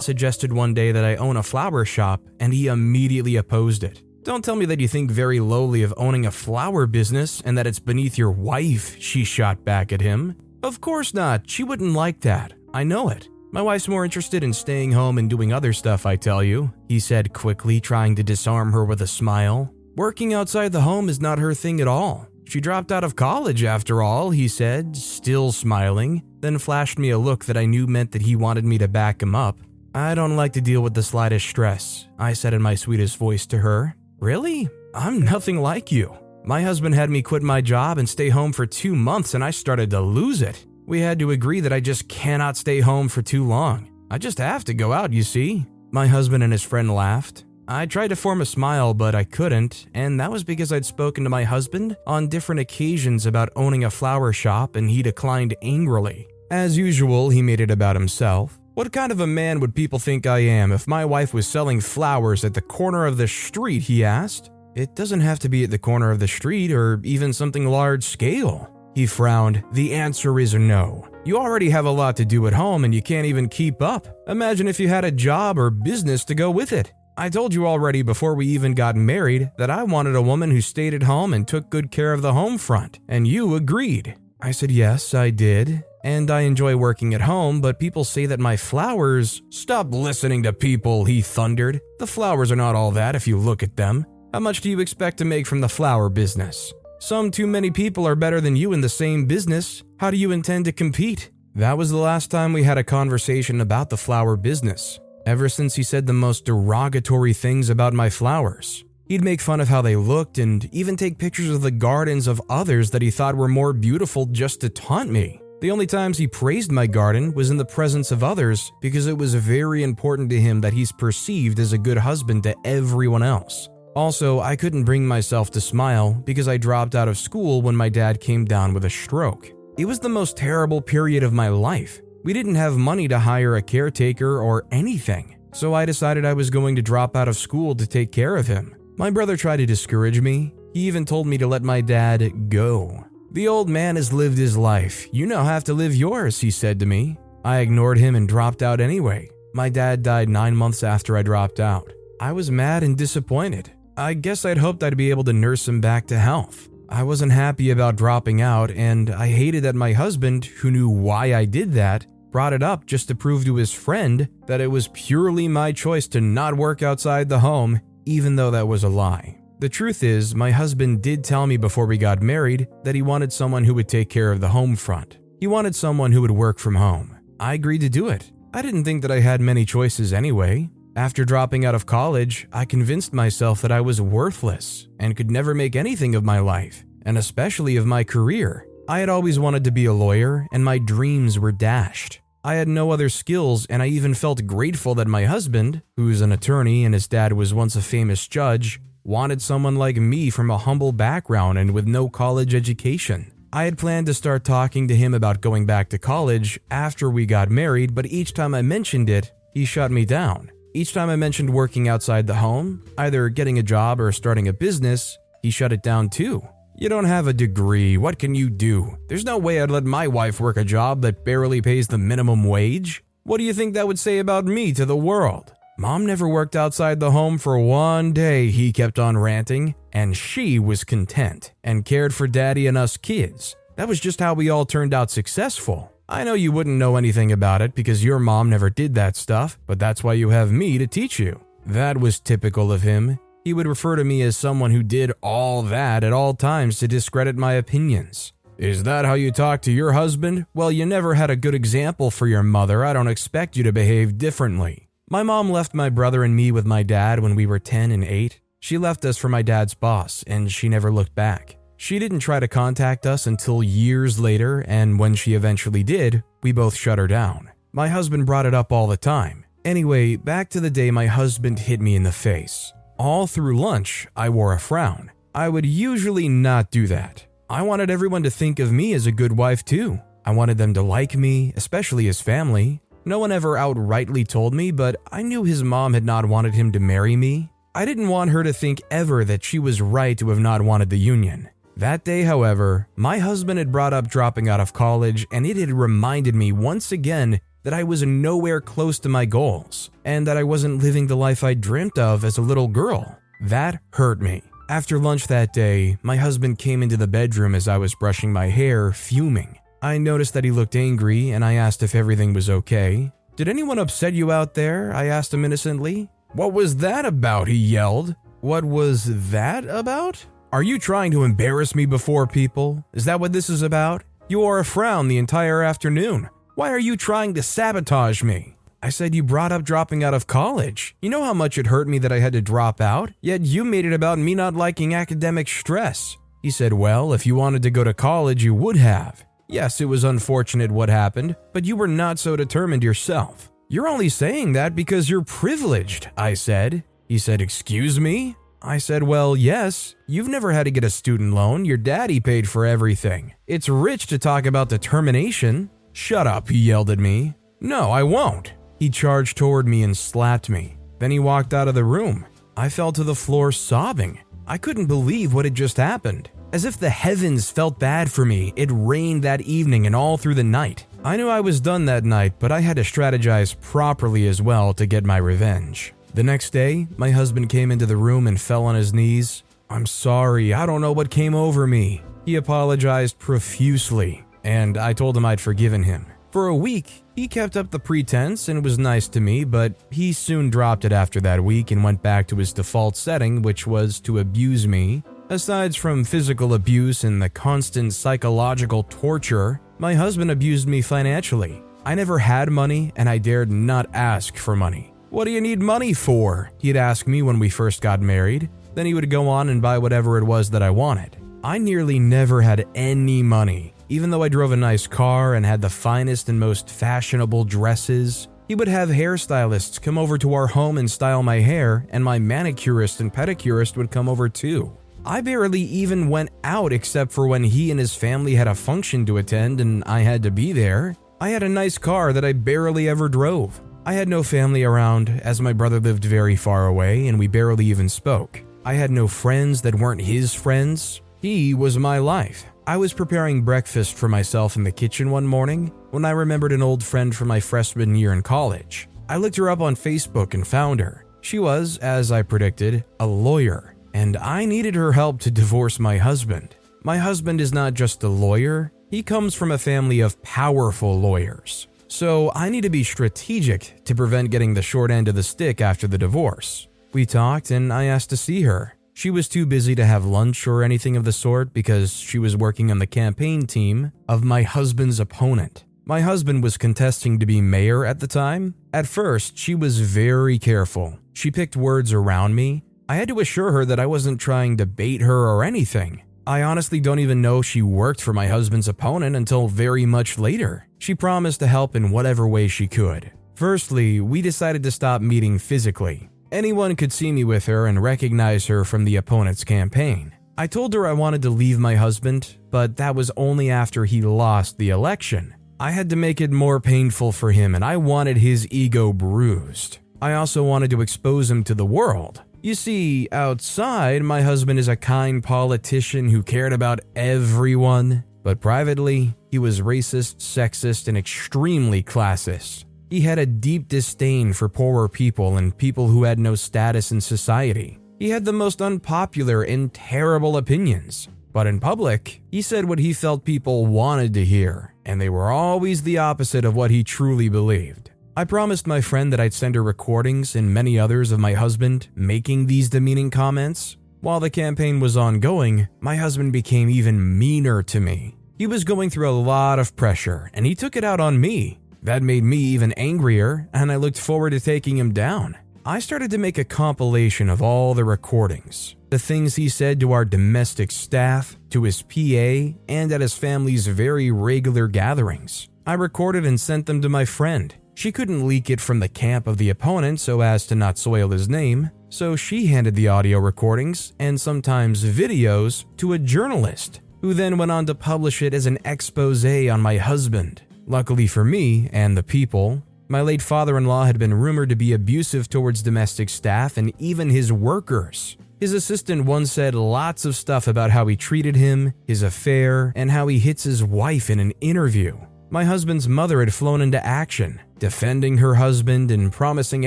suggested 0.00 0.52
one 0.52 0.74
day 0.74 0.92
that 0.92 1.04
I 1.04 1.16
own 1.16 1.36
a 1.36 1.42
flower 1.42 1.84
shop, 1.84 2.22
and 2.40 2.52
he 2.52 2.68
immediately 2.68 3.34
opposed 3.36 3.82
it. 3.84 4.02
Don't 4.24 4.44
tell 4.44 4.56
me 4.56 4.66
that 4.66 4.80
you 4.80 4.88
think 4.88 5.10
very 5.10 5.40
lowly 5.40 5.84
of 5.84 5.94
owning 5.96 6.26
a 6.26 6.30
flower 6.30 6.86
business 6.86 7.40
and 7.44 7.58
that 7.58 7.66
it's 7.66 7.80
beneath 7.80 8.18
your 8.18 8.30
wife, 8.32 8.96
she 9.00 9.24
shot 9.24 9.64
back 9.64 9.92
at 9.92 10.00
him. 10.00 10.36
Of 10.62 10.80
course 10.80 11.12
not, 11.14 11.50
she 11.50 11.64
wouldn't 11.64 11.94
like 11.94 12.20
that. 12.20 12.52
I 12.74 12.84
know 12.84 13.08
it. 13.08 13.28
My 13.50 13.62
wife's 13.62 13.88
more 13.88 14.04
interested 14.04 14.44
in 14.44 14.52
staying 14.52 14.92
home 14.92 15.16
and 15.16 15.30
doing 15.30 15.54
other 15.54 15.72
stuff, 15.72 16.04
I 16.04 16.16
tell 16.16 16.44
you, 16.44 16.70
he 16.86 17.00
said 17.00 17.32
quickly, 17.32 17.80
trying 17.80 18.14
to 18.16 18.22
disarm 18.22 18.72
her 18.72 18.84
with 18.84 19.00
a 19.00 19.06
smile. 19.06 19.72
Working 19.96 20.34
outside 20.34 20.70
the 20.70 20.82
home 20.82 21.08
is 21.08 21.20
not 21.20 21.38
her 21.38 21.54
thing 21.54 21.80
at 21.80 21.88
all. 21.88 22.28
She 22.44 22.60
dropped 22.60 22.92
out 22.92 23.04
of 23.04 23.16
college 23.16 23.64
after 23.64 24.02
all, 24.02 24.30
he 24.30 24.48
said, 24.48 24.94
still 24.94 25.50
smiling, 25.50 26.22
then 26.40 26.58
flashed 26.58 26.98
me 26.98 27.10
a 27.10 27.18
look 27.18 27.46
that 27.46 27.56
I 27.56 27.64
knew 27.64 27.86
meant 27.86 28.12
that 28.12 28.22
he 28.22 28.36
wanted 28.36 28.66
me 28.66 28.76
to 28.78 28.88
back 28.88 29.22
him 29.22 29.34
up. 29.34 29.58
I 29.94 30.14
don't 30.14 30.36
like 30.36 30.52
to 30.52 30.60
deal 30.60 30.82
with 30.82 30.92
the 30.92 31.02
slightest 31.02 31.46
stress, 31.46 32.06
I 32.18 32.34
said 32.34 32.52
in 32.52 32.60
my 32.60 32.74
sweetest 32.74 33.16
voice 33.16 33.46
to 33.46 33.58
her. 33.58 33.96
Really? 34.18 34.68
I'm 34.94 35.22
nothing 35.22 35.58
like 35.58 35.90
you. 35.90 36.14
My 36.44 36.62
husband 36.62 36.94
had 36.94 37.08
me 37.08 37.22
quit 37.22 37.42
my 37.42 37.62
job 37.62 37.96
and 37.96 38.08
stay 38.08 38.28
home 38.28 38.52
for 38.52 38.66
two 38.66 38.94
months, 38.94 39.32
and 39.32 39.42
I 39.42 39.50
started 39.50 39.90
to 39.90 40.00
lose 40.00 40.42
it. 40.42 40.66
We 40.88 41.00
had 41.00 41.18
to 41.18 41.32
agree 41.32 41.60
that 41.60 41.72
I 41.72 41.80
just 41.80 42.08
cannot 42.08 42.56
stay 42.56 42.80
home 42.80 43.08
for 43.08 43.20
too 43.20 43.44
long. 43.44 43.90
I 44.10 44.16
just 44.16 44.38
have 44.38 44.64
to 44.64 44.72
go 44.72 44.90
out, 44.90 45.12
you 45.12 45.22
see. 45.22 45.66
My 45.90 46.06
husband 46.06 46.42
and 46.42 46.50
his 46.50 46.62
friend 46.62 46.94
laughed. 46.94 47.44
I 47.68 47.84
tried 47.84 48.08
to 48.08 48.16
form 48.16 48.40
a 48.40 48.46
smile, 48.46 48.94
but 48.94 49.14
I 49.14 49.24
couldn't, 49.24 49.86
and 49.92 50.18
that 50.18 50.30
was 50.30 50.44
because 50.44 50.72
I'd 50.72 50.86
spoken 50.86 51.24
to 51.24 51.30
my 51.30 51.44
husband 51.44 51.94
on 52.06 52.30
different 52.30 52.62
occasions 52.62 53.26
about 53.26 53.50
owning 53.54 53.84
a 53.84 53.90
flower 53.90 54.32
shop, 54.32 54.76
and 54.76 54.88
he 54.88 55.02
declined 55.02 55.54
angrily. 55.60 56.26
As 56.50 56.78
usual, 56.78 57.28
he 57.28 57.42
made 57.42 57.60
it 57.60 57.70
about 57.70 57.94
himself. 57.94 58.58
What 58.72 58.90
kind 58.90 59.12
of 59.12 59.20
a 59.20 59.26
man 59.26 59.60
would 59.60 59.74
people 59.74 59.98
think 59.98 60.26
I 60.26 60.38
am 60.38 60.72
if 60.72 60.88
my 60.88 61.04
wife 61.04 61.34
was 61.34 61.46
selling 61.46 61.82
flowers 61.82 62.46
at 62.46 62.54
the 62.54 62.62
corner 62.62 63.04
of 63.04 63.18
the 63.18 63.28
street? 63.28 63.82
He 63.82 64.04
asked. 64.04 64.50
It 64.74 64.96
doesn't 64.96 65.20
have 65.20 65.40
to 65.40 65.50
be 65.50 65.64
at 65.64 65.70
the 65.70 65.78
corner 65.78 66.10
of 66.10 66.18
the 66.18 66.28
street 66.28 66.72
or 66.72 66.98
even 67.04 67.34
something 67.34 67.66
large 67.66 68.04
scale. 68.04 68.74
He 68.94 69.06
frowned. 69.06 69.62
The 69.72 69.94
answer 69.94 70.38
is 70.38 70.54
no. 70.54 71.08
You 71.24 71.36
already 71.36 71.70
have 71.70 71.84
a 71.84 71.90
lot 71.90 72.16
to 72.16 72.24
do 72.24 72.46
at 72.46 72.52
home 72.52 72.84
and 72.84 72.94
you 72.94 73.02
can't 73.02 73.26
even 73.26 73.48
keep 73.48 73.82
up. 73.82 74.08
Imagine 74.28 74.66
if 74.66 74.80
you 74.80 74.88
had 74.88 75.04
a 75.04 75.10
job 75.10 75.58
or 75.58 75.70
business 75.70 76.24
to 76.26 76.34
go 76.34 76.50
with 76.50 76.72
it. 76.72 76.92
I 77.18 77.28
told 77.28 77.52
you 77.52 77.66
already 77.66 78.02
before 78.02 78.34
we 78.34 78.46
even 78.46 78.74
got 78.74 78.94
married 78.94 79.50
that 79.58 79.70
I 79.70 79.82
wanted 79.82 80.14
a 80.14 80.22
woman 80.22 80.52
who 80.52 80.60
stayed 80.60 80.94
at 80.94 81.02
home 81.02 81.34
and 81.34 81.48
took 81.48 81.68
good 81.68 81.90
care 81.90 82.12
of 82.12 82.22
the 82.22 82.32
home 82.32 82.58
front, 82.58 83.00
and 83.08 83.26
you 83.26 83.56
agreed. 83.56 84.14
I 84.40 84.52
said, 84.52 84.70
Yes, 84.70 85.14
I 85.14 85.30
did. 85.30 85.82
And 86.04 86.30
I 86.30 86.42
enjoy 86.42 86.76
working 86.76 87.14
at 87.14 87.22
home, 87.22 87.60
but 87.60 87.80
people 87.80 88.04
say 88.04 88.26
that 88.26 88.38
my 88.38 88.56
flowers. 88.56 89.42
Stop 89.50 89.92
listening 89.92 90.44
to 90.44 90.52
people, 90.52 91.04
he 91.04 91.20
thundered. 91.20 91.80
The 91.98 92.06
flowers 92.06 92.52
are 92.52 92.56
not 92.56 92.76
all 92.76 92.92
that 92.92 93.16
if 93.16 93.26
you 93.26 93.36
look 93.36 93.64
at 93.64 93.76
them. 93.76 94.06
How 94.32 94.38
much 94.38 94.60
do 94.60 94.70
you 94.70 94.78
expect 94.78 95.18
to 95.18 95.24
make 95.24 95.46
from 95.46 95.60
the 95.60 95.68
flower 95.68 96.08
business? 96.08 96.72
Some 97.00 97.30
too 97.30 97.46
many 97.46 97.70
people 97.70 98.08
are 98.08 98.16
better 98.16 98.40
than 98.40 98.56
you 98.56 98.72
in 98.72 98.80
the 98.80 98.88
same 98.88 99.24
business. 99.26 99.84
How 99.98 100.10
do 100.10 100.16
you 100.16 100.32
intend 100.32 100.64
to 100.64 100.72
compete? 100.72 101.30
That 101.54 101.78
was 101.78 101.90
the 101.90 101.96
last 101.96 102.28
time 102.28 102.52
we 102.52 102.64
had 102.64 102.76
a 102.76 102.82
conversation 102.82 103.60
about 103.60 103.88
the 103.88 103.96
flower 103.96 104.36
business. 104.36 104.98
Ever 105.24 105.48
since 105.48 105.76
he 105.76 105.84
said 105.84 106.06
the 106.06 106.12
most 106.12 106.44
derogatory 106.44 107.32
things 107.32 107.70
about 107.70 107.94
my 107.94 108.10
flowers. 108.10 108.84
He'd 109.06 109.22
make 109.22 109.40
fun 109.40 109.60
of 109.60 109.68
how 109.68 109.80
they 109.80 109.94
looked 109.94 110.38
and 110.38 110.68
even 110.74 110.96
take 110.96 111.18
pictures 111.18 111.50
of 111.50 111.62
the 111.62 111.70
gardens 111.70 112.26
of 112.26 112.42
others 112.50 112.90
that 112.90 113.02
he 113.02 113.12
thought 113.12 113.36
were 113.36 113.48
more 113.48 113.72
beautiful 113.72 114.26
just 114.26 114.60
to 114.62 114.68
taunt 114.68 115.08
me. 115.08 115.40
The 115.60 115.70
only 115.70 115.86
times 115.86 116.18
he 116.18 116.26
praised 116.26 116.72
my 116.72 116.88
garden 116.88 117.32
was 117.32 117.50
in 117.50 117.58
the 117.58 117.64
presence 117.64 118.10
of 118.10 118.24
others 118.24 118.72
because 118.80 119.06
it 119.06 119.16
was 119.16 119.34
very 119.34 119.84
important 119.84 120.30
to 120.30 120.40
him 120.40 120.60
that 120.62 120.72
he's 120.72 120.92
perceived 120.92 121.60
as 121.60 121.72
a 121.72 121.78
good 121.78 121.98
husband 121.98 122.42
to 122.42 122.56
everyone 122.64 123.22
else. 123.22 123.68
Also, 123.98 124.38
I 124.38 124.54
couldn't 124.54 124.84
bring 124.84 125.04
myself 125.04 125.50
to 125.50 125.60
smile 125.60 126.12
because 126.24 126.46
I 126.46 126.56
dropped 126.56 126.94
out 126.94 127.08
of 127.08 127.18
school 127.18 127.62
when 127.62 127.74
my 127.74 127.88
dad 127.88 128.20
came 128.20 128.44
down 128.44 128.72
with 128.72 128.84
a 128.84 128.90
stroke. 128.90 129.50
It 129.76 129.86
was 129.86 129.98
the 129.98 130.08
most 130.08 130.36
terrible 130.36 130.80
period 130.80 131.24
of 131.24 131.32
my 131.32 131.48
life. 131.48 132.00
We 132.22 132.32
didn't 132.32 132.54
have 132.54 132.76
money 132.76 133.08
to 133.08 133.18
hire 133.18 133.56
a 133.56 133.60
caretaker 133.60 134.40
or 134.40 134.68
anything, 134.70 135.34
so 135.52 135.74
I 135.74 135.84
decided 135.84 136.24
I 136.24 136.34
was 136.34 136.48
going 136.48 136.76
to 136.76 136.80
drop 136.90 137.16
out 137.16 137.26
of 137.26 137.34
school 137.34 137.74
to 137.74 137.88
take 137.88 138.12
care 138.12 138.36
of 138.36 138.46
him. 138.46 138.72
My 138.96 139.10
brother 139.10 139.36
tried 139.36 139.56
to 139.56 139.66
discourage 139.66 140.20
me. 140.20 140.54
He 140.74 140.82
even 140.82 141.04
told 141.04 141.26
me 141.26 141.36
to 141.36 141.48
let 141.48 141.64
my 141.64 141.80
dad 141.80 142.48
go. 142.50 143.04
The 143.32 143.48
old 143.48 143.68
man 143.68 143.96
has 143.96 144.12
lived 144.12 144.38
his 144.38 144.56
life. 144.56 145.08
You 145.10 145.26
now 145.26 145.42
have 145.42 145.64
to 145.64 145.74
live 145.74 145.96
yours, 145.96 146.38
he 146.38 146.52
said 146.52 146.78
to 146.78 146.86
me. 146.86 147.18
I 147.44 147.58
ignored 147.58 147.98
him 147.98 148.14
and 148.14 148.28
dropped 148.28 148.62
out 148.62 148.78
anyway. 148.80 149.28
My 149.54 149.68
dad 149.68 150.04
died 150.04 150.28
nine 150.28 150.54
months 150.54 150.84
after 150.84 151.16
I 151.16 151.24
dropped 151.24 151.58
out. 151.58 151.92
I 152.20 152.30
was 152.30 152.48
mad 152.48 152.84
and 152.84 152.96
disappointed. 152.96 153.72
I 153.98 154.14
guess 154.14 154.44
I'd 154.44 154.58
hoped 154.58 154.84
I'd 154.84 154.96
be 154.96 155.10
able 155.10 155.24
to 155.24 155.32
nurse 155.32 155.66
him 155.66 155.80
back 155.80 156.06
to 156.06 156.18
health. 156.20 156.68
I 156.88 157.02
wasn't 157.02 157.32
happy 157.32 157.70
about 157.70 157.96
dropping 157.96 158.40
out, 158.40 158.70
and 158.70 159.10
I 159.10 159.26
hated 159.26 159.64
that 159.64 159.74
my 159.74 159.92
husband, 159.92 160.44
who 160.44 160.70
knew 160.70 160.88
why 160.88 161.34
I 161.34 161.44
did 161.44 161.72
that, 161.72 162.06
brought 162.30 162.52
it 162.52 162.62
up 162.62 162.86
just 162.86 163.08
to 163.08 163.16
prove 163.16 163.44
to 163.44 163.56
his 163.56 163.72
friend 163.72 164.28
that 164.46 164.60
it 164.60 164.68
was 164.68 164.86
purely 164.94 165.48
my 165.48 165.72
choice 165.72 166.06
to 166.08 166.20
not 166.20 166.56
work 166.56 166.80
outside 166.80 167.28
the 167.28 167.40
home, 167.40 167.80
even 168.06 168.36
though 168.36 168.52
that 168.52 168.68
was 168.68 168.84
a 168.84 168.88
lie. 168.88 169.40
The 169.58 169.68
truth 169.68 170.04
is, 170.04 170.32
my 170.32 170.52
husband 170.52 171.02
did 171.02 171.24
tell 171.24 171.48
me 171.48 171.56
before 171.56 171.86
we 171.86 171.98
got 171.98 172.22
married 172.22 172.68
that 172.84 172.94
he 172.94 173.02
wanted 173.02 173.32
someone 173.32 173.64
who 173.64 173.74
would 173.74 173.88
take 173.88 174.08
care 174.08 174.30
of 174.30 174.40
the 174.40 174.50
home 174.50 174.76
front. 174.76 175.18
He 175.40 175.48
wanted 175.48 175.74
someone 175.74 176.12
who 176.12 176.20
would 176.20 176.30
work 176.30 176.60
from 176.60 176.76
home. 176.76 177.16
I 177.40 177.54
agreed 177.54 177.80
to 177.80 177.88
do 177.88 178.06
it. 178.06 178.30
I 178.54 178.62
didn't 178.62 178.84
think 178.84 179.02
that 179.02 179.10
I 179.10 179.18
had 179.18 179.40
many 179.40 179.64
choices 179.64 180.12
anyway. 180.12 180.70
After 180.96 181.24
dropping 181.24 181.64
out 181.64 181.74
of 181.74 181.86
college, 181.86 182.48
I 182.52 182.64
convinced 182.64 183.12
myself 183.12 183.62
that 183.62 183.72
I 183.72 183.80
was 183.80 184.00
worthless 184.00 184.88
and 184.98 185.16
could 185.16 185.30
never 185.30 185.54
make 185.54 185.76
anything 185.76 186.14
of 186.14 186.24
my 186.24 186.40
life, 186.40 186.84
and 187.02 187.16
especially 187.16 187.76
of 187.76 187.86
my 187.86 188.04
career. 188.04 188.66
I 188.88 189.00
had 189.00 189.08
always 189.08 189.38
wanted 189.38 189.64
to 189.64 189.70
be 189.70 189.84
a 189.84 189.92
lawyer, 189.92 190.46
and 190.50 190.64
my 190.64 190.78
dreams 190.78 191.38
were 191.38 191.52
dashed. 191.52 192.20
I 192.42 192.54
had 192.54 192.68
no 192.68 192.90
other 192.90 193.08
skills, 193.08 193.66
and 193.66 193.82
I 193.82 193.88
even 193.88 194.14
felt 194.14 194.46
grateful 194.46 194.94
that 194.96 195.06
my 195.06 195.24
husband, 195.24 195.82
who's 195.96 196.20
an 196.20 196.32
attorney 196.32 196.84
and 196.84 196.94
his 196.94 197.06
dad 197.06 197.32
was 197.32 197.52
once 197.52 197.76
a 197.76 197.82
famous 197.82 198.26
judge, 198.26 198.80
wanted 199.04 199.42
someone 199.42 199.76
like 199.76 199.96
me 199.96 200.30
from 200.30 200.50
a 200.50 200.58
humble 200.58 200.92
background 200.92 201.58
and 201.58 201.72
with 201.72 201.86
no 201.86 202.08
college 202.08 202.54
education. 202.54 203.30
I 203.52 203.64
had 203.64 203.78
planned 203.78 204.06
to 204.06 204.14
start 204.14 204.44
talking 204.44 204.88
to 204.88 204.96
him 204.96 205.14
about 205.14 205.40
going 205.40 205.64
back 205.64 205.88
to 205.90 205.98
college 205.98 206.60
after 206.70 207.08
we 207.08 207.24
got 207.24 207.50
married, 207.50 207.94
but 207.94 208.06
each 208.06 208.34
time 208.34 208.54
I 208.54 208.62
mentioned 208.62 209.08
it, 209.08 209.32
he 209.54 209.64
shut 209.64 209.90
me 209.90 210.04
down. 210.04 210.50
Each 210.74 210.92
time 210.92 211.08
I 211.08 211.16
mentioned 211.16 211.50
working 211.50 211.88
outside 211.88 212.26
the 212.26 212.34
home, 212.34 212.82
either 212.98 213.28
getting 213.30 213.58
a 213.58 213.62
job 213.62 214.00
or 214.00 214.12
starting 214.12 214.48
a 214.48 214.52
business, 214.52 215.18
he 215.42 215.50
shut 215.50 215.72
it 215.72 215.82
down 215.82 216.10
too. 216.10 216.46
You 216.76 216.88
don't 216.88 217.06
have 217.06 217.26
a 217.26 217.32
degree, 217.32 217.96
what 217.96 218.18
can 218.18 218.34
you 218.34 218.50
do? 218.50 218.96
There's 219.08 219.24
no 219.24 219.38
way 219.38 219.60
I'd 219.60 219.70
let 219.70 219.84
my 219.84 220.06
wife 220.06 220.40
work 220.40 220.56
a 220.56 220.64
job 220.64 221.02
that 221.02 221.24
barely 221.24 221.60
pays 221.60 221.88
the 221.88 221.98
minimum 221.98 222.44
wage. 222.44 223.02
What 223.24 223.38
do 223.38 223.44
you 223.44 223.52
think 223.52 223.74
that 223.74 223.86
would 223.86 223.98
say 223.98 224.18
about 224.18 224.44
me 224.44 224.72
to 224.74 224.84
the 224.84 224.96
world? 224.96 225.52
Mom 225.78 226.04
never 226.06 226.28
worked 226.28 226.54
outside 226.54 227.00
the 227.00 227.10
home 227.10 227.38
for 227.38 227.58
one 227.58 228.12
day, 228.12 228.50
he 228.50 228.72
kept 228.72 228.98
on 228.98 229.16
ranting, 229.16 229.74
and 229.92 230.16
she 230.16 230.58
was 230.58 230.84
content 230.84 231.52
and 231.64 231.84
cared 231.84 232.14
for 232.14 232.26
daddy 232.26 232.66
and 232.66 232.76
us 232.76 232.96
kids. 232.96 233.56
That 233.76 233.88
was 233.88 234.00
just 234.00 234.20
how 234.20 234.34
we 234.34 234.50
all 234.50 234.66
turned 234.66 234.92
out 234.92 235.10
successful. 235.10 235.92
I 236.10 236.24
know 236.24 236.32
you 236.32 236.52
wouldn't 236.52 236.78
know 236.78 236.96
anything 236.96 237.32
about 237.32 237.60
it 237.60 237.74
because 237.74 238.02
your 238.02 238.18
mom 238.18 238.48
never 238.48 238.70
did 238.70 238.94
that 238.94 239.14
stuff, 239.14 239.58
but 239.66 239.78
that's 239.78 240.02
why 240.02 240.14
you 240.14 240.30
have 240.30 240.50
me 240.50 240.78
to 240.78 240.86
teach 240.86 241.18
you. 241.18 241.38
That 241.66 241.98
was 241.98 242.18
typical 242.18 242.72
of 242.72 242.80
him. 242.80 243.18
He 243.44 243.52
would 243.52 243.66
refer 243.66 243.94
to 243.96 244.04
me 244.04 244.22
as 244.22 244.34
someone 244.34 244.70
who 244.70 244.82
did 244.82 245.12
all 245.22 245.60
that 245.64 246.02
at 246.02 246.14
all 246.14 246.32
times 246.32 246.78
to 246.78 246.88
discredit 246.88 247.36
my 247.36 247.52
opinions. 247.52 248.32
Is 248.56 248.84
that 248.84 249.04
how 249.04 249.14
you 249.14 249.30
talk 249.30 249.60
to 249.62 249.70
your 249.70 249.92
husband? 249.92 250.46
Well, 250.54 250.72
you 250.72 250.86
never 250.86 251.12
had 251.12 251.28
a 251.28 251.36
good 251.36 251.54
example 251.54 252.10
for 252.10 252.26
your 252.26 252.42
mother. 252.42 252.86
I 252.86 252.94
don't 252.94 253.06
expect 253.06 253.58
you 253.58 253.62
to 253.64 253.72
behave 253.72 254.16
differently. 254.16 254.88
My 255.10 255.22
mom 255.22 255.50
left 255.50 255.74
my 255.74 255.90
brother 255.90 256.24
and 256.24 256.34
me 256.34 256.50
with 256.50 256.64
my 256.64 256.82
dad 256.82 257.20
when 257.20 257.34
we 257.34 257.44
were 257.44 257.58
10 257.58 257.90
and 257.92 258.02
8. 258.02 258.40
She 258.60 258.78
left 258.78 259.04
us 259.04 259.18
for 259.18 259.28
my 259.28 259.42
dad's 259.42 259.74
boss, 259.74 260.24
and 260.26 260.50
she 260.50 260.70
never 260.70 260.90
looked 260.90 261.14
back. 261.14 261.57
She 261.80 262.00
didn't 262.00 262.18
try 262.18 262.40
to 262.40 262.48
contact 262.48 263.06
us 263.06 263.28
until 263.28 263.62
years 263.62 264.18
later, 264.18 264.64
and 264.66 264.98
when 264.98 265.14
she 265.14 265.34
eventually 265.34 265.84
did, 265.84 266.24
we 266.42 266.50
both 266.50 266.74
shut 266.74 266.98
her 266.98 267.06
down. 267.06 267.52
My 267.72 267.86
husband 267.86 268.26
brought 268.26 268.46
it 268.46 268.52
up 268.52 268.72
all 268.72 268.88
the 268.88 268.96
time. 268.96 269.46
Anyway, 269.64 270.16
back 270.16 270.50
to 270.50 270.60
the 270.60 270.70
day 270.70 270.90
my 270.90 271.06
husband 271.06 271.60
hit 271.60 271.80
me 271.80 271.94
in 271.94 272.02
the 272.02 272.10
face. 272.10 272.72
All 272.98 273.28
through 273.28 273.58
lunch, 273.58 274.08
I 274.16 274.28
wore 274.28 274.52
a 274.52 274.58
frown. 274.58 275.12
I 275.32 275.48
would 275.48 275.64
usually 275.64 276.28
not 276.28 276.72
do 276.72 276.88
that. 276.88 277.24
I 277.48 277.62
wanted 277.62 277.90
everyone 277.90 278.24
to 278.24 278.30
think 278.30 278.58
of 278.58 278.72
me 278.72 278.92
as 278.92 279.06
a 279.06 279.12
good 279.12 279.32
wife, 279.32 279.64
too. 279.64 280.00
I 280.24 280.32
wanted 280.32 280.58
them 280.58 280.74
to 280.74 280.82
like 280.82 281.14
me, 281.14 281.52
especially 281.56 282.06
his 282.06 282.20
family. 282.20 282.82
No 283.04 283.20
one 283.20 283.30
ever 283.30 283.54
outrightly 283.54 284.26
told 284.26 284.52
me, 284.52 284.72
but 284.72 284.96
I 285.12 285.22
knew 285.22 285.44
his 285.44 285.62
mom 285.62 285.94
had 285.94 286.04
not 286.04 286.26
wanted 286.26 286.54
him 286.54 286.72
to 286.72 286.80
marry 286.80 287.14
me. 287.14 287.50
I 287.72 287.84
didn't 287.84 288.08
want 288.08 288.30
her 288.30 288.42
to 288.42 288.52
think 288.52 288.82
ever 288.90 289.24
that 289.24 289.44
she 289.44 289.60
was 289.60 289.80
right 289.80 290.18
to 290.18 290.30
have 290.30 290.40
not 290.40 290.60
wanted 290.60 290.90
the 290.90 290.98
union. 290.98 291.48
That 291.78 292.02
day, 292.02 292.22
however, 292.22 292.88
my 292.96 293.18
husband 293.18 293.60
had 293.60 293.70
brought 293.70 293.92
up 293.92 294.08
dropping 294.08 294.48
out 294.48 294.58
of 294.58 294.72
college, 294.72 295.24
and 295.30 295.46
it 295.46 295.56
had 295.56 295.70
reminded 295.70 296.34
me 296.34 296.50
once 296.50 296.90
again 296.90 297.40
that 297.62 297.72
I 297.72 297.84
was 297.84 298.02
nowhere 298.02 298.60
close 298.60 298.98
to 298.98 299.08
my 299.08 299.24
goals, 299.24 299.88
and 300.04 300.26
that 300.26 300.36
I 300.36 300.42
wasn't 300.42 300.82
living 300.82 301.06
the 301.06 301.16
life 301.16 301.44
I 301.44 301.54
dreamt 301.54 301.96
of 301.96 302.24
as 302.24 302.36
a 302.36 302.42
little 302.42 302.66
girl. 302.66 303.16
That 303.42 303.80
hurt 303.92 304.20
me. 304.20 304.42
After 304.68 304.98
lunch 304.98 305.28
that 305.28 305.52
day, 305.52 305.96
my 306.02 306.16
husband 306.16 306.58
came 306.58 306.82
into 306.82 306.96
the 306.96 307.06
bedroom 307.06 307.54
as 307.54 307.68
I 307.68 307.76
was 307.76 307.94
brushing 307.94 308.32
my 308.32 308.46
hair, 308.46 308.90
fuming. 308.90 309.56
I 309.80 309.98
noticed 309.98 310.34
that 310.34 310.42
he 310.42 310.50
looked 310.50 310.74
angry 310.74 311.30
and 311.30 311.44
I 311.44 311.54
asked 311.54 311.84
if 311.84 311.94
everything 311.94 312.32
was 312.32 312.50
okay. 312.50 313.12
Did 313.36 313.48
anyone 313.48 313.78
upset 313.78 314.14
you 314.14 314.32
out 314.32 314.54
there? 314.54 314.92
I 314.92 315.06
asked 315.06 315.32
him 315.32 315.44
innocently. 315.44 316.10
What 316.32 316.52
was 316.52 316.78
that 316.78 317.06
about? 317.06 317.46
He 317.46 317.54
yelled. 317.54 318.16
What 318.40 318.64
was 318.64 319.30
that 319.30 319.64
about? 319.64 320.26
Are 320.50 320.62
you 320.62 320.78
trying 320.78 321.10
to 321.10 321.24
embarrass 321.24 321.74
me 321.74 321.84
before 321.84 322.26
people? 322.26 322.82
Is 322.94 323.04
that 323.04 323.20
what 323.20 323.34
this 323.34 323.50
is 323.50 323.60
about? 323.60 324.02
You 324.28 324.38
wore 324.38 324.58
a 324.58 324.64
frown 324.64 325.06
the 325.06 325.18
entire 325.18 325.62
afternoon. 325.62 326.30
Why 326.54 326.70
are 326.70 326.78
you 326.78 326.96
trying 326.96 327.34
to 327.34 327.42
sabotage 327.42 328.22
me? 328.22 328.56
I 328.82 328.88
said 328.88 329.14
you 329.14 329.22
brought 329.22 329.52
up 329.52 329.62
dropping 329.62 330.02
out 330.02 330.14
of 330.14 330.26
college. 330.26 330.96
You 331.02 331.10
know 331.10 331.22
how 331.22 331.34
much 331.34 331.58
it 331.58 331.66
hurt 331.66 331.86
me 331.86 331.98
that 331.98 332.12
I 332.12 332.20
had 332.20 332.32
to 332.32 332.40
drop 332.40 332.80
out? 332.80 333.10
Yet 333.20 333.42
you 333.42 333.62
made 333.62 333.84
it 333.84 333.92
about 333.92 334.18
me 334.18 334.34
not 334.34 334.54
liking 334.54 334.94
academic 334.94 335.48
stress. 335.48 336.16
He 336.40 336.50
said, 336.50 336.72
Well, 336.72 337.12
if 337.12 337.26
you 337.26 337.34
wanted 337.34 337.62
to 337.64 337.70
go 337.70 337.84
to 337.84 337.92
college, 337.92 338.42
you 338.42 338.54
would 338.54 338.76
have. 338.76 339.26
Yes, 339.48 339.82
it 339.82 339.86
was 339.86 340.02
unfortunate 340.02 340.70
what 340.70 340.88
happened, 340.88 341.36
but 341.52 341.66
you 341.66 341.76
were 341.76 341.88
not 341.88 342.18
so 342.18 342.36
determined 342.36 342.82
yourself. 342.82 343.50
You're 343.68 343.88
only 343.88 344.08
saying 344.08 344.52
that 344.52 344.74
because 344.74 345.10
you're 345.10 345.24
privileged, 345.24 346.08
I 346.16 346.32
said. 346.32 346.84
He 347.06 347.18
said, 347.18 347.42
Excuse 347.42 348.00
me? 348.00 348.34
I 348.62 348.78
said, 348.78 349.02
Well, 349.02 349.36
yes. 349.36 349.94
You've 350.06 350.28
never 350.28 350.52
had 350.52 350.64
to 350.64 350.70
get 350.70 350.84
a 350.84 350.90
student 350.90 351.34
loan. 351.34 351.64
Your 351.64 351.76
daddy 351.76 352.20
paid 352.20 352.48
for 352.48 352.66
everything. 352.66 353.34
It's 353.46 353.68
rich 353.68 354.06
to 354.08 354.18
talk 354.18 354.46
about 354.46 354.68
determination. 354.68 355.70
Shut 355.92 356.26
up, 356.26 356.48
he 356.48 356.58
yelled 356.58 356.90
at 356.90 356.98
me. 356.98 357.34
No, 357.60 357.90
I 357.90 358.02
won't. 358.02 358.54
He 358.78 358.90
charged 358.90 359.36
toward 359.36 359.66
me 359.66 359.82
and 359.82 359.96
slapped 359.96 360.48
me. 360.48 360.76
Then 360.98 361.10
he 361.10 361.18
walked 361.18 361.54
out 361.54 361.68
of 361.68 361.74
the 361.74 361.84
room. 361.84 362.26
I 362.56 362.68
fell 362.68 362.92
to 362.92 363.04
the 363.04 363.14
floor 363.14 363.52
sobbing. 363.52 364.18
I 364.46 364.58
couldn't 364.58 364.86
believe 364.86 365.34
what 365.34 365.44
had 365.44 365.54
just 365.54 365.76
happened. 365.76 366.30
As 366.52 366.64
if 366.64 366.78
the 366.78 366.88
heavens 366.88 367.50
felt 367.50 367.78
bad 367.78 368.10
for 368.10 368.24
me, 368.24 368.52
it 368.56 368.70
rained 368.72 369.22
that 369.24 369.42
evening 369.42 369.86
and 369.86 369.94
all 369.94 370.16
through 370.16 370.34
the 370.34 370.44
night. 370.44 370.86
I 371.04 371.16
knew 371.16 371.28
I 371.28 371.40
was 371.40 371.60
done 371.60 371.84
that 371.84 372.04
night, 372.04 372.34
but 372.38 372.50
I 372.50 372.60
had 372.60 372.76
to 372.76 372.82
strategize 372.82 373.60
properly 373.60 374.26
as 374.28 374.40
well 374.40 374.72
to 374.74 374.86
get 374.86 375.04
my 375.04 375.18
revenge. 375.18 375.92
The 376.14 376.22
next 376.22 376.50
day, 376.50 376.86
my 376.96 377.10
husband 377.10 377.48
came 377.48 377.70
into 377.70 377.86
the 377.86 377.96
room 377.96 378.26
and 378.26 378.40
fell 378.40 378.64
on 378.64 378.74
his 378.74 378.92
knees. 378.92 379.42
I'm 379.70 379.86
sorry, 379.86 380.52
I 380.54 380.66
don't 380.66 380.80
know 380.80 380.92
what 380.92 381.10
came 381.10 381.34
over 381.34 381.66
me. 381.66 382.02
He 382.24 382.36
apologized 382.36 383.18
profusely. 383.18 384.24
and 384.44 384.78
I 384.78 384.92
told 384.92 385.16
him 385.16 385.26
I'd 385.26 385.40
forgiven 385.40 385.82
him. 385.82 386.06
For 386.30 386.46
a 386.46 386.54
week, 386.54 387.02
he 387.16 387.26
kept 387.28 387.56
up 387.56 387.70
the 387.70 387.78
pretense 387.78 388.48
and 388.48 388.62
was 388.64 388.78
nice 388.78 389.08
to 389.08 389.20
me, 389.20 389.44
but 389.44 389.74
he 389.90 390.12
soon 390.12 390.48
dropped 390.50 390.84
it 390.84 390.92
after 390.92 391.20
that 391.22 391.42
week 391.42 391.70
and 391.70 391.82
went 391.82 392.02
back 392.02 392.26
to 392.28 392.36
his 392.36 392.52
default 392.52 392.96
setting, 392.96 393.42
which 393.42 393.66
was 393.66 394.00
to 394.00 394.18
abuse 394.20 394.66
me. 394.66 395.02
Aside 395.28 395.76
from 395.76 396.04
physical 396.04 396.54
abuse 396.54 397.04
and 397.04 397.20
the 397.20 397.28
constant 397.28 397.92
psychological 397.92 398.84
torture, 398.84 399.60
my 399.78 399.94
husband 399.94 400.30
abused 400.30 400.68
me 400.68 400.80
financially. 400.82 401.62
I 401.84 401.94
never 401.94 402.18
had 402.18 402.50
money 402.50 402.92
and 402.96 403.08
I 403.08 403.18
dared 403.18 403.50
not 403.50 403.86
ask 403.94 404.36
for 404.36 404.54
money. 404.56 404.92
What 405.10 405.24
do 405.24 405.30
you 405.30 405.40
need 405.40 405.62
money 405.62 405.94
for? 405.94 406.50
He'd 406.58 406.76
ask 406.76 407.06
me 407.06 407.22
when 407.22 407.38
we 407.38 407.48
first 407.48 407.80
got 407.80 408.02
married. 408.02 408.50
Then 408.74 408.84
he 408.84 408.92
would 408.92 409.08
go 409.08 409.26
on 409.28 409.48
and 409.48 409.62
buy 409.62 409.78
whatever 409.78 410.18
it 410.18 410.24
was 410.24 410.50
that 410.50 410.62
I 410.62 410.68
wanted. 410.68 411.16
I 411.42 411.56
nearly 411.56 411.98
never 411.98 412.42
had 412.42 412.66
any 412.74 413.22
money. 413.22 413.74
Even 413.88 414.10
though 414.10 414.22
I 414.22 414.28
drove 414.28 414.52
a 414.52 414.56
nice 414.56 414.86
car 414.86 415.34
and 415.34 415.46
had 415.46 415.62
the 415.62 415.70
finest 415.70 416.28
and 416.28 416.38
most 416.38 416.68
fashionable 416.68 417.44
dresses, 417.44 418.28
he 418.48 418.54
would 418.54 418.68
have 418.68 418.90
hairstylists 418.90 419.80
come 419.80 419.96
over 419.96 420.18
to 420.18 420.34
our 420.34 420.46
home 420.46 420.76
and 420.76 420.90
style 420.90 421.22
my 421.22 421.40
hair, 421.40 421.86
and 421.88 422.04
my 422.04 422.18
manicurist 422.18 423.00
and 423.00 423.12
pedicurist 423.12 423.78
would 423.78 423.90
come 423.90 424.10
over 424.10 424.28
too. 424.28 424.76
I 425.06 425.22
barely 425.22 425.62
even 425.62 426.10
went 426.10 426.30
out 426.44 426.70
except 426.70 427.12
for 427.12 427.26
when 427.26 427.44
he 427.44 427.70
and 427.70 427.80
his 427.80 427.94
family 427.94 428.34
had 428.34 428.46
a 428.48 428.54
function 428.54 429.06
to 429.06 429.16
attend 429.16 429.62
and 429.62 429.82
I 429.84 430.00
had 430.00 430.22
to 430.24 430.30
be 430.30 430.52
there. 430.52 430.96
I 431.18 431.30
had 431.30 431.42
a 431.42 431.48
nice 431.48 431.78
car 431.78 432.12
that 432.12 432.26
I 432.26 432.34
barely 432.34 432.90
ever 432.90 433.08
drove. 433.08 433.58
I 433.88 433.94
had 433.94 434.06
no 434.06 434.22
family 434.22 434.64
around 434.64 435.08
as 435.24 435.40
my 435.40 435.54
brother 435.54 435.80
lived 435.80 436.04
very 436.04 436.36
far 436.36 436.66
away 436.66 437.06
and 437.06 437.18
we 437.18 437.26
barely 437.26 437.64
even 437.64 437.88
spoke. 437.88 438.44
I 438.62 438.74
had 438.74 438.90
no 438.90 439.08
friends 439.08 439.62
that 439.62 439.74
weren't 439.74 440.02
his 440.02 440.34
friends. 440.34 441.00
He 441.22 441.54
was 441.54 441.78
my 441.78 441.96
life. 441.96 442.44
I 442.66 442.76
was 442.76 442.92
preparing 442.92 443.46
breakfast 443.46 443.94
for 443.94 444.06
myself 444.06 444.56
in 444.56 444.62
the 444.62 444.70
kitchen 444.70 445.10
one 445.10 445.26
morning 445.26 445.72
when 445.90 446.04
I 446.04 446.10
remembered 446.10 446.52
an 446.52 446.62
old 446.62 446.84
friend 446.84 447.16
from 447.16 447.28
my 447.28 447.40
freshman 447.40 447.94
year 447.94 448.12
in 448.12 448.20
college. 448.20 448.90
I 449.08 449.16
looked 449.16 449.36
her 449.36 449.48
up 449.48 449.62
on 449.62 449.74
Facebook 449.74 450.34
and 450.34 450.46
found 450.46 450.80
her. 450.80 451.06
She 451.22 451.38
was, 451.38 451.78
as 451.78 452.12
I 452.12 452.20
predicted, 452.20 452.84
a 453.00 453.06
lawyer, 453.06 453.74
and 453.94 454.18
I 454.18 454.44
needed 454.44 454.74
her 454.74 454.92
help 454.92 455.18
to 455.20 455.30
divorce 455.30 455.78
my 455.78 455.96
husband. 455.96 456.56
My 456.84 456.98
husband 456.98 457.40
is 457.40 457.54
not 457.54 457.72
just 457.72 458.02
a 458.02 458.08
lawyer, 458.08 458.70
he 458.90 459.02
comes 459.02 459.34
from 459.34 459.50
a 459.50 459.56
family 459.56 460.00
of 460.00 460.22
powerful 460.22 461.00
lawyers. 461.00 461.67
So 461.88 462.30
I 462.34 462.50
need 462.50 462.62
to 462.62 462.70
be 462.70 462.84
strategic 462.84 463.84
to 463.84 463.94
prevent 463.94 464.30
getting 464.30 464.54
the 464.54 464.62
short 464.62 464.90
end 464.90 465.08
of 465.08 465.14
the 465.14 465.22
stick 465.22 465.60
after 465.60 465.86
the 465.86 465.98
divorce. 465.98 466.68
We 466.92 467.06
talked 467.06 467.50
and 467.50 467.72
I 467.72 467.84
asked 467.84 468.10
to 468.10 468.16
see 468.16 468.42
her. 468.42 468.74
She 468.92 469.10
was 469.10 469.28
too 469.28 469.46
busy 469.46 469.74
to 469.74 469.84
have 469.84 470.04
lunch 470.04 470.46
or 470.46 470.62
anything 470.62 470.96
of 470.96 471.04
the 471.04 471.12
sort 471.12 471.52
because 471.52 471.92
she 471.92 472.18
was 472.18 472.36
working 472.36 472.70
on 472.70 472.78
the 472.78 472.86
campaign 472.86 473.46
team 473.46 473.92
of 474.08 474.24
my 474.24 474.42
husband's 474.42 475.00
opponent. 475.00 475.64
My 475.84 476.00
husband 476.00 476.42
was 476.42 476.58
contesting 476.58 477.18
to 477.18 477.24
be 477.24 477.40
mayor 477.40 477.86
at 477.86 478.00
the 478.00 478.06
time. 478.06 478.54
At 478.74 478.86
first, 478.86 479.38
she 479.38 479.54
was 479.54 479.80
very 479.80 480.38
careful. 480.38 480.98
She 481.14 481.30
picked 481.30 481.56
words 481.56 481.92
around 481.92 482.34
me. 482.34 482.64
I 482.88 482.96
had 482.96 483.08
to 483.08 483.20
assure 483.20 483.52
her 483.52 483.64
that 483.64 483.80
I 483.80 483.86
wasn't 483.86 484.20
trying 484.20 484.56
to 484.58 484.66
bait 484.66 485.00
her 485.00 485.26
or 485.28 485.44
anything. 485.44 486.02
I 486.28 486.42
honestly 486.42 486.78
don't 486.78 486.98
even 486.98 487.22
know 487.22 487.40
she 487.40 487.62
worked 487.62 488.02
for 488.02 488.12
my 488.12 488.26
husband's 488.26 488.68
opponent 488.68 489.16
until 489.16 489.48
very 489.48 489.86
much 489.86 490.18
later. 490.18 490.68
She 490.78 490.94
promised 490.94 491.40
to 491.40 491.46
help 491.46 491.74
in 491.74 491.90
whatever 491.90 492.28
way 492.28 492.48
she 492.48 492.68
could. 492.68 493.10
Firstly, 493.34 494.02
we 494.02 494.20
decided 494.20 494.62
to 494.64 494.70
stop 494.70 495.00
meeting 495.00 495.38
physically. 495.38 496.10
Anyone 496.30 496.76
could 496.76 496.92
see 496.92 497.12
me 497.12 497.24
with 497.24 497.46
her 497.46 497.66
and 497.66 497.82
recognize 497.82 498.46
her 498.48 498.66
from 498.66 498.84
the 498.84 498.96
opponent's 498.96 499.42
campaign. 499.42 500.12
I 500.36 500.48
told 500.48 500.74
her 500.74 500.86
I 500.86 500.92
wanted 500.92 501.22
to 501.22 501.30
leave 501.30 501.58
my 501.58 501.76
husband, 501.76 502.36
but 502.50 502.76
that 502.76 502.94
was 502.94 503.10
only 503.16 503.50
after 503.50 503.86
he 503.86 504.02
lost 504.02 504.58
the 504.58 504.68
election. 504.68 505.34
I 505.58 505.70
had 505.70 505.88
to 505.88 505.96
make 505.96 506.20
it 506.20 506.30
more 506.30 506.60
painful 506.60 507.12
for 507.12 507.32
him, 507.32 507.54
and 507.54 507.64
I 507.64 507.78
wanted 507.78 508.18
his 508.18 508.46
ego 508.50 508.92
bruised. 508.92 509.78
I 510.02 510.12
also 510.12 510.44
wanted 510.44 510.68
to 510.72 510.82
expose 510.82 511.30
him 511.30 511.42
to 511.44 511.54
the 511.54 511.64
world. 511.64 512.22
You 512.40 512.54
see, 512.54 513.08
outside, 513.10 514.02
my 514.02 514.22
husband 514.22 514.60
is 514.60 514.68
a 514.68 514.76
kind 514.76 515.24
politician 515.24 516.08
who 516.08 516.22
cared 516.22 516.52
about 516.52 516.78
everyone, 516.94 518.04
but 518.22 518.40
privately, 518.40 519.16
he 519.32 519.40
was 519.40 519.60
racist, 519.60 520.18
sexist, 520.18 520.86
and 520.86 520.96
extremely 520.96 521.82
classist. 521.82 522.64
He 522.90 523.00
had 523.00 523.18
a 523.18 523.26
deep 523.26 523.66
disdain 523.66 524.32
for 524.32 524.48
poorer 524.48 524.88
people 524.88 525.36
and 525.36 525.56
people 525.56 525.88
who 525.88 526.04
had 526.04 526.20
no 526.20 526.36
status 526.36 526.92
in 526.92 527.00
society. 527.00 527.80
He 527.98 528.10
had 528.10 528.24
the 528.24 528.32
most 528.32 528.62
unpopular 528.62 529.42
and 529.42 529.74
terrible 529.74 530.36
opinions. 530.36 531.08
But 531.32 531.48
in 531.48 531.58
public, 531.58 532.22
he 532.30 532.40
said 532.40 532.64
what 532.64 532.78
he 532.78 532.92
felt 532.92 533.24
people 533.24 533.66
wanted 533.66 534.14
to 534.14 534.24
hear, 534.24 534.74
and 534.86 535.00
they 535.00 535.08
were 535.08 535.30
always 535.30 535.82
the 535.82 535.98
opposite 535.98 536.44
of 536.44 536.54
what 536.54 536.70
he 536.70 536.84
truly 536.84 537.28
believed. 537.28 537.90
I 538.18 538.24
promised 538.24 538.66
my 538.66 538.80
friend 538.80 539.12
that 539.12 539.20
I'd 539.20 539.32
send 539.32 539.54
her 539.54 539.62
recordings 539.62 540.34
and 540.34 540.52
many 540.52 540.76
others 540.76 541.12
of 541.12 541.20
my 541.20 541.34
husband 541.34 541.86
making 541.94 542.46
these 542.46 542.68
demeaning 542.68 543.10
comments. 543.12 543.76
While 544.00 544.18
the 544.18 544.28
campaign 544.28 544.80
was 544.80 544.96
ongoing, 544.96 545.68
my 545.78 545.94
husband 545.94 546.32
became 546.32 546.68
even 546.68 547.16
meaner 547.16 547.62
to 547.62 547.78
me. 547.78 548.16
He 548.36 548.48
was 548.48 548.64
going 548.64 548.90
through 548.90 549.08
a 549.08 549.12
lot 549.12 549.60
of 549.60 549.76
pressure, 549.76 550.32
and 550.34 550.44
he 550.44 550.56
took 550.56 550.74
it 550.74 550.82
out 550.82 550.98
on 550.98 551.20
me. 551.20 551.60
That 551.84 552.02
made 552.02 552.24
me 552.24 552.38
even 552.38 552.72
angrier, 552.72 553.48
and 553.52 553.70
I 553.70 553.76
looked 553.76 554.00
forward 554.00 554.30
to 554.30 554.40
taking 554.40 554.76
him 554.76 554.92
down. 554.92 555.36
I 555.64 555.78
started 555.78 556.10
to 556.10 556.18
make 556.18 556.38
a 556.38 556.44
compilation 556.44 557.28
of 557.28 557.40
all 557.40 557.72
the 557.72 557.84
recordings, 557.84 558.74
the 558.90 558.98
things 558.98 559.36
he 559.36 559.48
said 559.48 559.78
to 559.78 559.92
our 559.92 560.04
domestic 560.04 560.72
staff, 560.72 561.38
to 561.50 561.62
his 561.62 561.82
PA, 561.82 562.58
and 562.68 562.90
at 562.90 563.00
his 563.00 563.14
family's 563.16 563.68
very 563.68 564.10
regular 564.10 564.66
gatherings. 564.66 565.48
I 565.64 565.74
recorded 565.74 566.26
and 566.26 566.40
sent 566.40 566.66
them 566.66 566.82
to 566.82 566.88
my 566.88 567.04
friend. 567.04 567.54
She 567.78 567.92
couldn't 567.92 568.26
leak 568.26 568.50
it 568.50 568.60
from 568.60 568.80
the 568.80 568.88
camp 568.88 569.28
of 569.28 569.36
the 569.36 569.50
opponent 569.50 570.00
so 570.00 570.20
as 570.20 570.48
to 570.48 570.56
not 570.56 570.78
soil 570.78 571.10
his 571.10 571.28
name, 571.28 571.70
so 571.90 572.16
she 572.16 572.46
handed 572.46 572.74
the 572.74 572.88
audio 572.88 573.20
recordings 573.20 573.92
and 574.00 574.20
sometimes 574.20 574.82
videos 574.82 575.64
to 575.76 575.92
a 575.92 575.98
journalist, 576.00 576.80
who 577.02 577.14
then 577.14 577.38
went 577.38 577.52
on 577.52 577.66
to 577.66 577.76
publish 577.76 578.20
it 578.20 578.34
as 578.34 578.46
an 578.46 578.58
expose 578.64 579.24
on 579.24 579.60
my 579.60 579.76
husband. 579.76 580.42
Luckily 580.66 581.06
for 581.06 581.24
me 581.24 581.70
and 581.72 581.96
the 581.96 582.02
people, 582.02 582.64
my 582.88 583.00
late 583.00 583.22
father 583.22 583.56
in 583.56 583.66
law 583.66 583.84
had 583.84 583.96
been 583.96 584.12
rumored 584.12 584.48
to 584.48 584.56
be 584.56 584.72
abusive 584.72 585.28
towards 585.28 585.62
domestic 585.62 586.08
staff 586.08 586.56
and 586.56 586.72
even 586.80 587.08
his 587.08 587.32
workers. 587.32 588.16
His 588.40 588.54
assistant 588.54 589.04
once 589.04 589.30
said 589.30 589.54
lots 589.54 590.04
of 590.04 590.16
stuff 590.16 590.48
about 590.48 590.72
how 590.72 590.88
he 590.88 590.96
treated 590.96 591.36
him, 591.36 591.72
his 591.86 592.02
affair, 592.02 592.72
and 592.74 592.90
how 592.90 593.06
he 593.06 593.20
hits 593.20 593.44
his 593.44 593.62
wife 593.62 594.10
in 594.10 594.18
an 594.18 594.32
interview. 594.40 594.98
My 595.30 595.44
husband's 595.44 595.86
mother 595.86 596.20
had 596.20 596.32
flown 596.32 596.62
into 596.62 596.84
action, 596.84 597.38
defending 597.58 598.16
her 598.16 598.34
husband 598.34 598.90
and 598.90 599.12
promising 599.12 599.66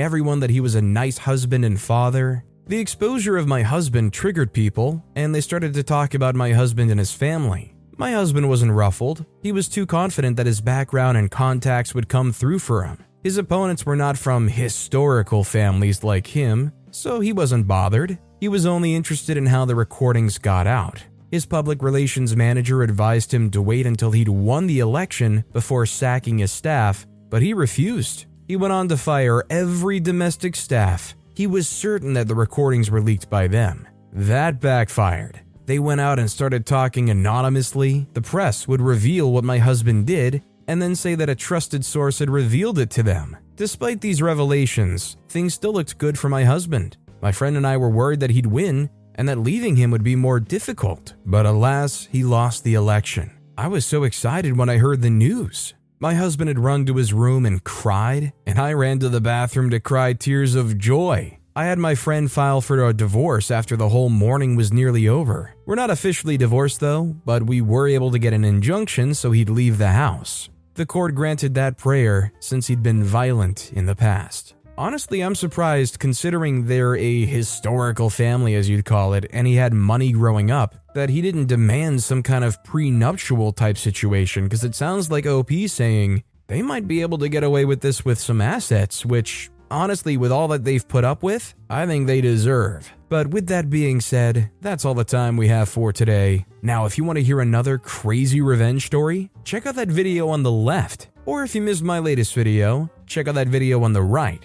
everyone 0.00 0.40
that 0.40 0.50
he 0.50 0.58
was 0.58 0.74
a 0.74 0.82
nice 0.82 1.18
husband 1.18 1.64
and 1.64 1.80
father. 1.80 2.44
The 2.66 2.80
exposure 2.80 3.36
of 3.36 3.46
my 3.46 3.62
husband 3.62 4.12
triggered 4.12 4.52
people, 4.52 5.04
and 5.14 5.32
they 5.32 5.40
started 5.40 5.72
to 5.74 5.84
talk 5.84 6.14
about 6.14 6.34
my 6.34 6.52
husband 6.52 6.90
and 6.90 6.98
his 6.98 7.12
family. 7.12 7.76
My 7.96 8.10
husband 8.10 8.48
wasn't 8.48 8.72
ruffled. 8.72 9.24
He 9.42 9.52
was 9.52 9.68
too 9.68 9.86
confident 9.86 10.36
that 10.36 10.46
his 10.46 10.60
background 10.60 11.16
and 11.16 11.30
contacts 11.30 11.94
would 11.94 12.08
come 12.08 12.32
through 12.32 12.58
for 12.58 12.82
him. 12.82 13.04
His 13.22 13.38
opponents 13.38 13.86
were 13.86 13.94
not 13.94 14.18
from 14.18 14.48
historical 14.48 15.44
families 15.44 16.02
like 16.02 16.26
him, 16.26 16.72
so 16.90 17.20
he 17.20 17.32
wasn't 17.32 17.68
bothered. 17.68 18.18
He 18.40 18.48
was 18.48 18.66
only 18.66 18.96
interested 18.96 19.36
in 19.36 19.46
how 19.46 19.64
the 19.64 19.76
recordings 19.76 20.38
got 20.38 20.66
out. 20.66 21.04
His 21.32 21.46
public 21.46 21.82
relations 21.82 22.36
manager 22.36 22.82
advised 22.82 23.32
him 23.32 23.50
to 23.52 23.62
wait 23.62 23.86
until 23.86 24.10
he'd 24.10 24.28
won 24.28 24.66
the 24.66 24.80
election 24.80 25.44
before 25.54 25.86
sacking 25.86 26.36
his 26.36 26.52
staff, 26.52 27.06
but 27.30 27.40
he 27.40 27.54
refused. 27.54 28.26
He 28.46 28.56
went 28.56 28.74
on 28.74 28.86
to 28.88 28.98
fire 28.98 29.42
every 29.48 29.98
domestic 29.98 30.54
staff. 30.54 31.14
He 31.34 31.46
was 31.46 31.66
certain 31.66 32.12
that 32.12 32.28
the 32.28 32.34
recordings 32.34 32.90
were 32.90 33.00
leaked 33.00 33.30
by 33.30 33.46
them. 33.46 33.88
That 34.12 34.60
backfired. 34.60 35.40
They 35.64 35.78
went 35.78 36.02
out 36.02 36.18
and 36.18 36.30
started 36.30 36.66
talking 36.66 37.08
anonymously. 37.08 38.08
The 38.12 38.20
press 38.20 38.68
would 38.68 38.82
reveal 38.82 39.32
what 39.32 39.42
my 39.42 39.56
husband 39.56 40.06
did 40.06 40.42
and 40.68 40.82
then 40.82 40.94
say 40.94 41.14
that 41.14 41.30
a 41.30 41.34
trusted 41.34 41.82
source 41.82 42.18
had 42.18 42.28
revealed 42.28 42.78
it 42.78 42.90
to 42.90 43.02
them. 43.02 43.38
Despite 43.56 44.02
these 44.02 44.20
revelations, 44.20 45.16
things 45.30 45.54
still 45.54 45.72
looked 45.72 45.96
good 45.96 46.18
for 46.18 46.28
my 46.28 46.44
husband. 46.44 46.98
My 47.22 47.32
friend 47.32 47.56
and 47.56 47.66
I 47.66 47.78
were 47.78 47.88
worried 47.88 48.20
that 48.20 48.30
he'd 48.30 48.44
win 48.44 48.90
and 49.14 49.28
that 49.28 49.38
leaving 49.38 49.76
him 49.76 49.90
would 49.90 50.02
be 50.02 50.16
more 50.16 50.40
difficult. 50.40 51.14
But 51.24 51.46
alas, 51.46 52.08
he 52.10 52.24
lost 52.24 52.64
the 52.64 52.74
election. 52.74 53.30
I 53.56 53.68
was 53.68 53.84
so 53.84 54.04
excited 54.04 54.56
when 54.56 54.68
I 54.68 54.78
heard 54.78 55.02
the 55.02 55.10
news. 55.10 55.74
My 56.00 56.14
husband 56.14 56.48
had 56.48 56.58
run 56.58 56.84
to 56.86 56.96
his 56.96 57.12
room 57.12 57.46
and 57.46 57.62
cried, 57.62 58.32
and 58.46 58.58
I 58.58 58.72
ran 58.72 58.98
to 59.00 59.08
the 59.08 59.20
bathroom 59.20 59.70
to 59.70 59.78
cry 59.78 60.14
tears 60.14 60.54
of 60.54 60.78
joy. 60.78 61.38
I 61.54 61.66
had 61.66 61.78
my 61.78 61.94
friend 61.94 62.32
file 62.32 62.62
for 62.62 62.82
a 62.82 62.94
divorce 62.94 63.50
after 63.50 63.76
the 63.76 63.90
whole 63.90 64.08
morning 64.08 64.56
was 64.56 64.72
nearly 64.72 65.06
over. 65.06 65.54
We're 65.66 65.74
not 65.74 65.90
officially 65.90 66.38
divorced 66.38 66.80
though, 66.80 67.14
but 67.26 67.42
we 67.42 67.60
were 67.60 67.86
able 67.86 68.10
to 68.10 68.18
get 68.18 68.32
an 68.32 68.44
injunction 68.44 69.12
so 69.12 69.32
he'd 69.32 69.50
leave 69.50 69.76
the 69.76 69.90
house. 69.90 70.48
The 70.74 70.86
court 70.86 71.14
granted 71.14 71.54
that 71.54 71.76
prayer 71.76 72.32
since 72.40 72.68
he'd 72.68 72.82
been 72.82 73.04
violent 73.04 73.70
in 73.74 73.84
the 73.84 73.94
past. 73.94 74.54
Honestly, 74.82 75.20
I'm 75.20 75.36
surprised 75.36 76.00
considering 76.00 76.66
they're 76.66 76.96
a 76.96 77.24
historical 77.24 78.10
family, 78.10 78.56
as 78.56 78.68
you'd 78.68 78.84
call 78.84 79.14
it, 79.14 79.24
and 79.32 79.46
he 79.46 79.54
had 79.54 79.72
money 79.72 80.10
growing 80.10 80.50
up, 80.50 80.74
that 80.94 81.08
he 81.08 81.22
didn't 81.22 81.46
demand 81.46 82.02
some 82.02 82.20
kind 82.20 82.42
of 82.42 82.64
prenuptial 82.64 83.52
type 83.52 83.78
situation, 83.78 84.42
because 84.42 84.64
it 84.64 84.74
sounds 84.74 85.08
like 85.08 85.24
OP 85.24 85.52
saying 85.68 86.24
they 86.48 86.62
might 86.62 86.88
be 86.88 87.00
able 87.00 87.16
to 87.18 87.28
get 87.28 87.44
away 87.44 87.64
with 87.64 87.80
this 87.80 88.04
with 88.04 88.18
some 88.18 88.40
assets, 88.40 89.06
which, 89.06 89.52
honestly, 89.70 90.16
with 90.16 90.32
all 90.32 90.48
that 90.48 90.64
they've 90.64 90.88
put 90.88 91.04
up 91.04 91.22
with, 91.22 91.54
I 91.70 91.86
think 91.86 92.08
they 92.08 92.20
deserve. 92.20 92.92
But 93.08 93.28
with 93.28 93.46
that 93.46 93.70
being 93.70 94.00
said, 94.00 94.50
that's 94.62 94.84
all 94.84 94.94
the 94.94 95.04
time 95.04 95.36
we 95.36 95.46
have 95.46 95.68
for 95.68 95.92
today. 95.92 96.44
Now, 96.60 96.86
if 96.86 96.98
you 96.98 97.04
want 97.04 97.18
to 97.18 97.24
hear 97.24 97.40
another 97.40 97.78
crazy 97.78 98.40
revenge 98.40 98.86
story, 98.86 99.30
check 99.44 99.64
out 99.64 99.76
that 99.76 99.86
video 99.86 100.28
on 100.30 100.42
the 100.42 100.50
left. 100.50 101.06
Or 101.24 101.44
if 101.44 101.54
you 101.54 101.62
missed 101.62 101.84
my 101.84 102.00
latest 102.00 102.34
video, 102.34 102.90
check 103.06 103.28
out 103.28 103.36
that 103.36 103.46
video 103.46 103.84
on 103.84 103.92
the 103.92 104.02
right. 104.02 104.44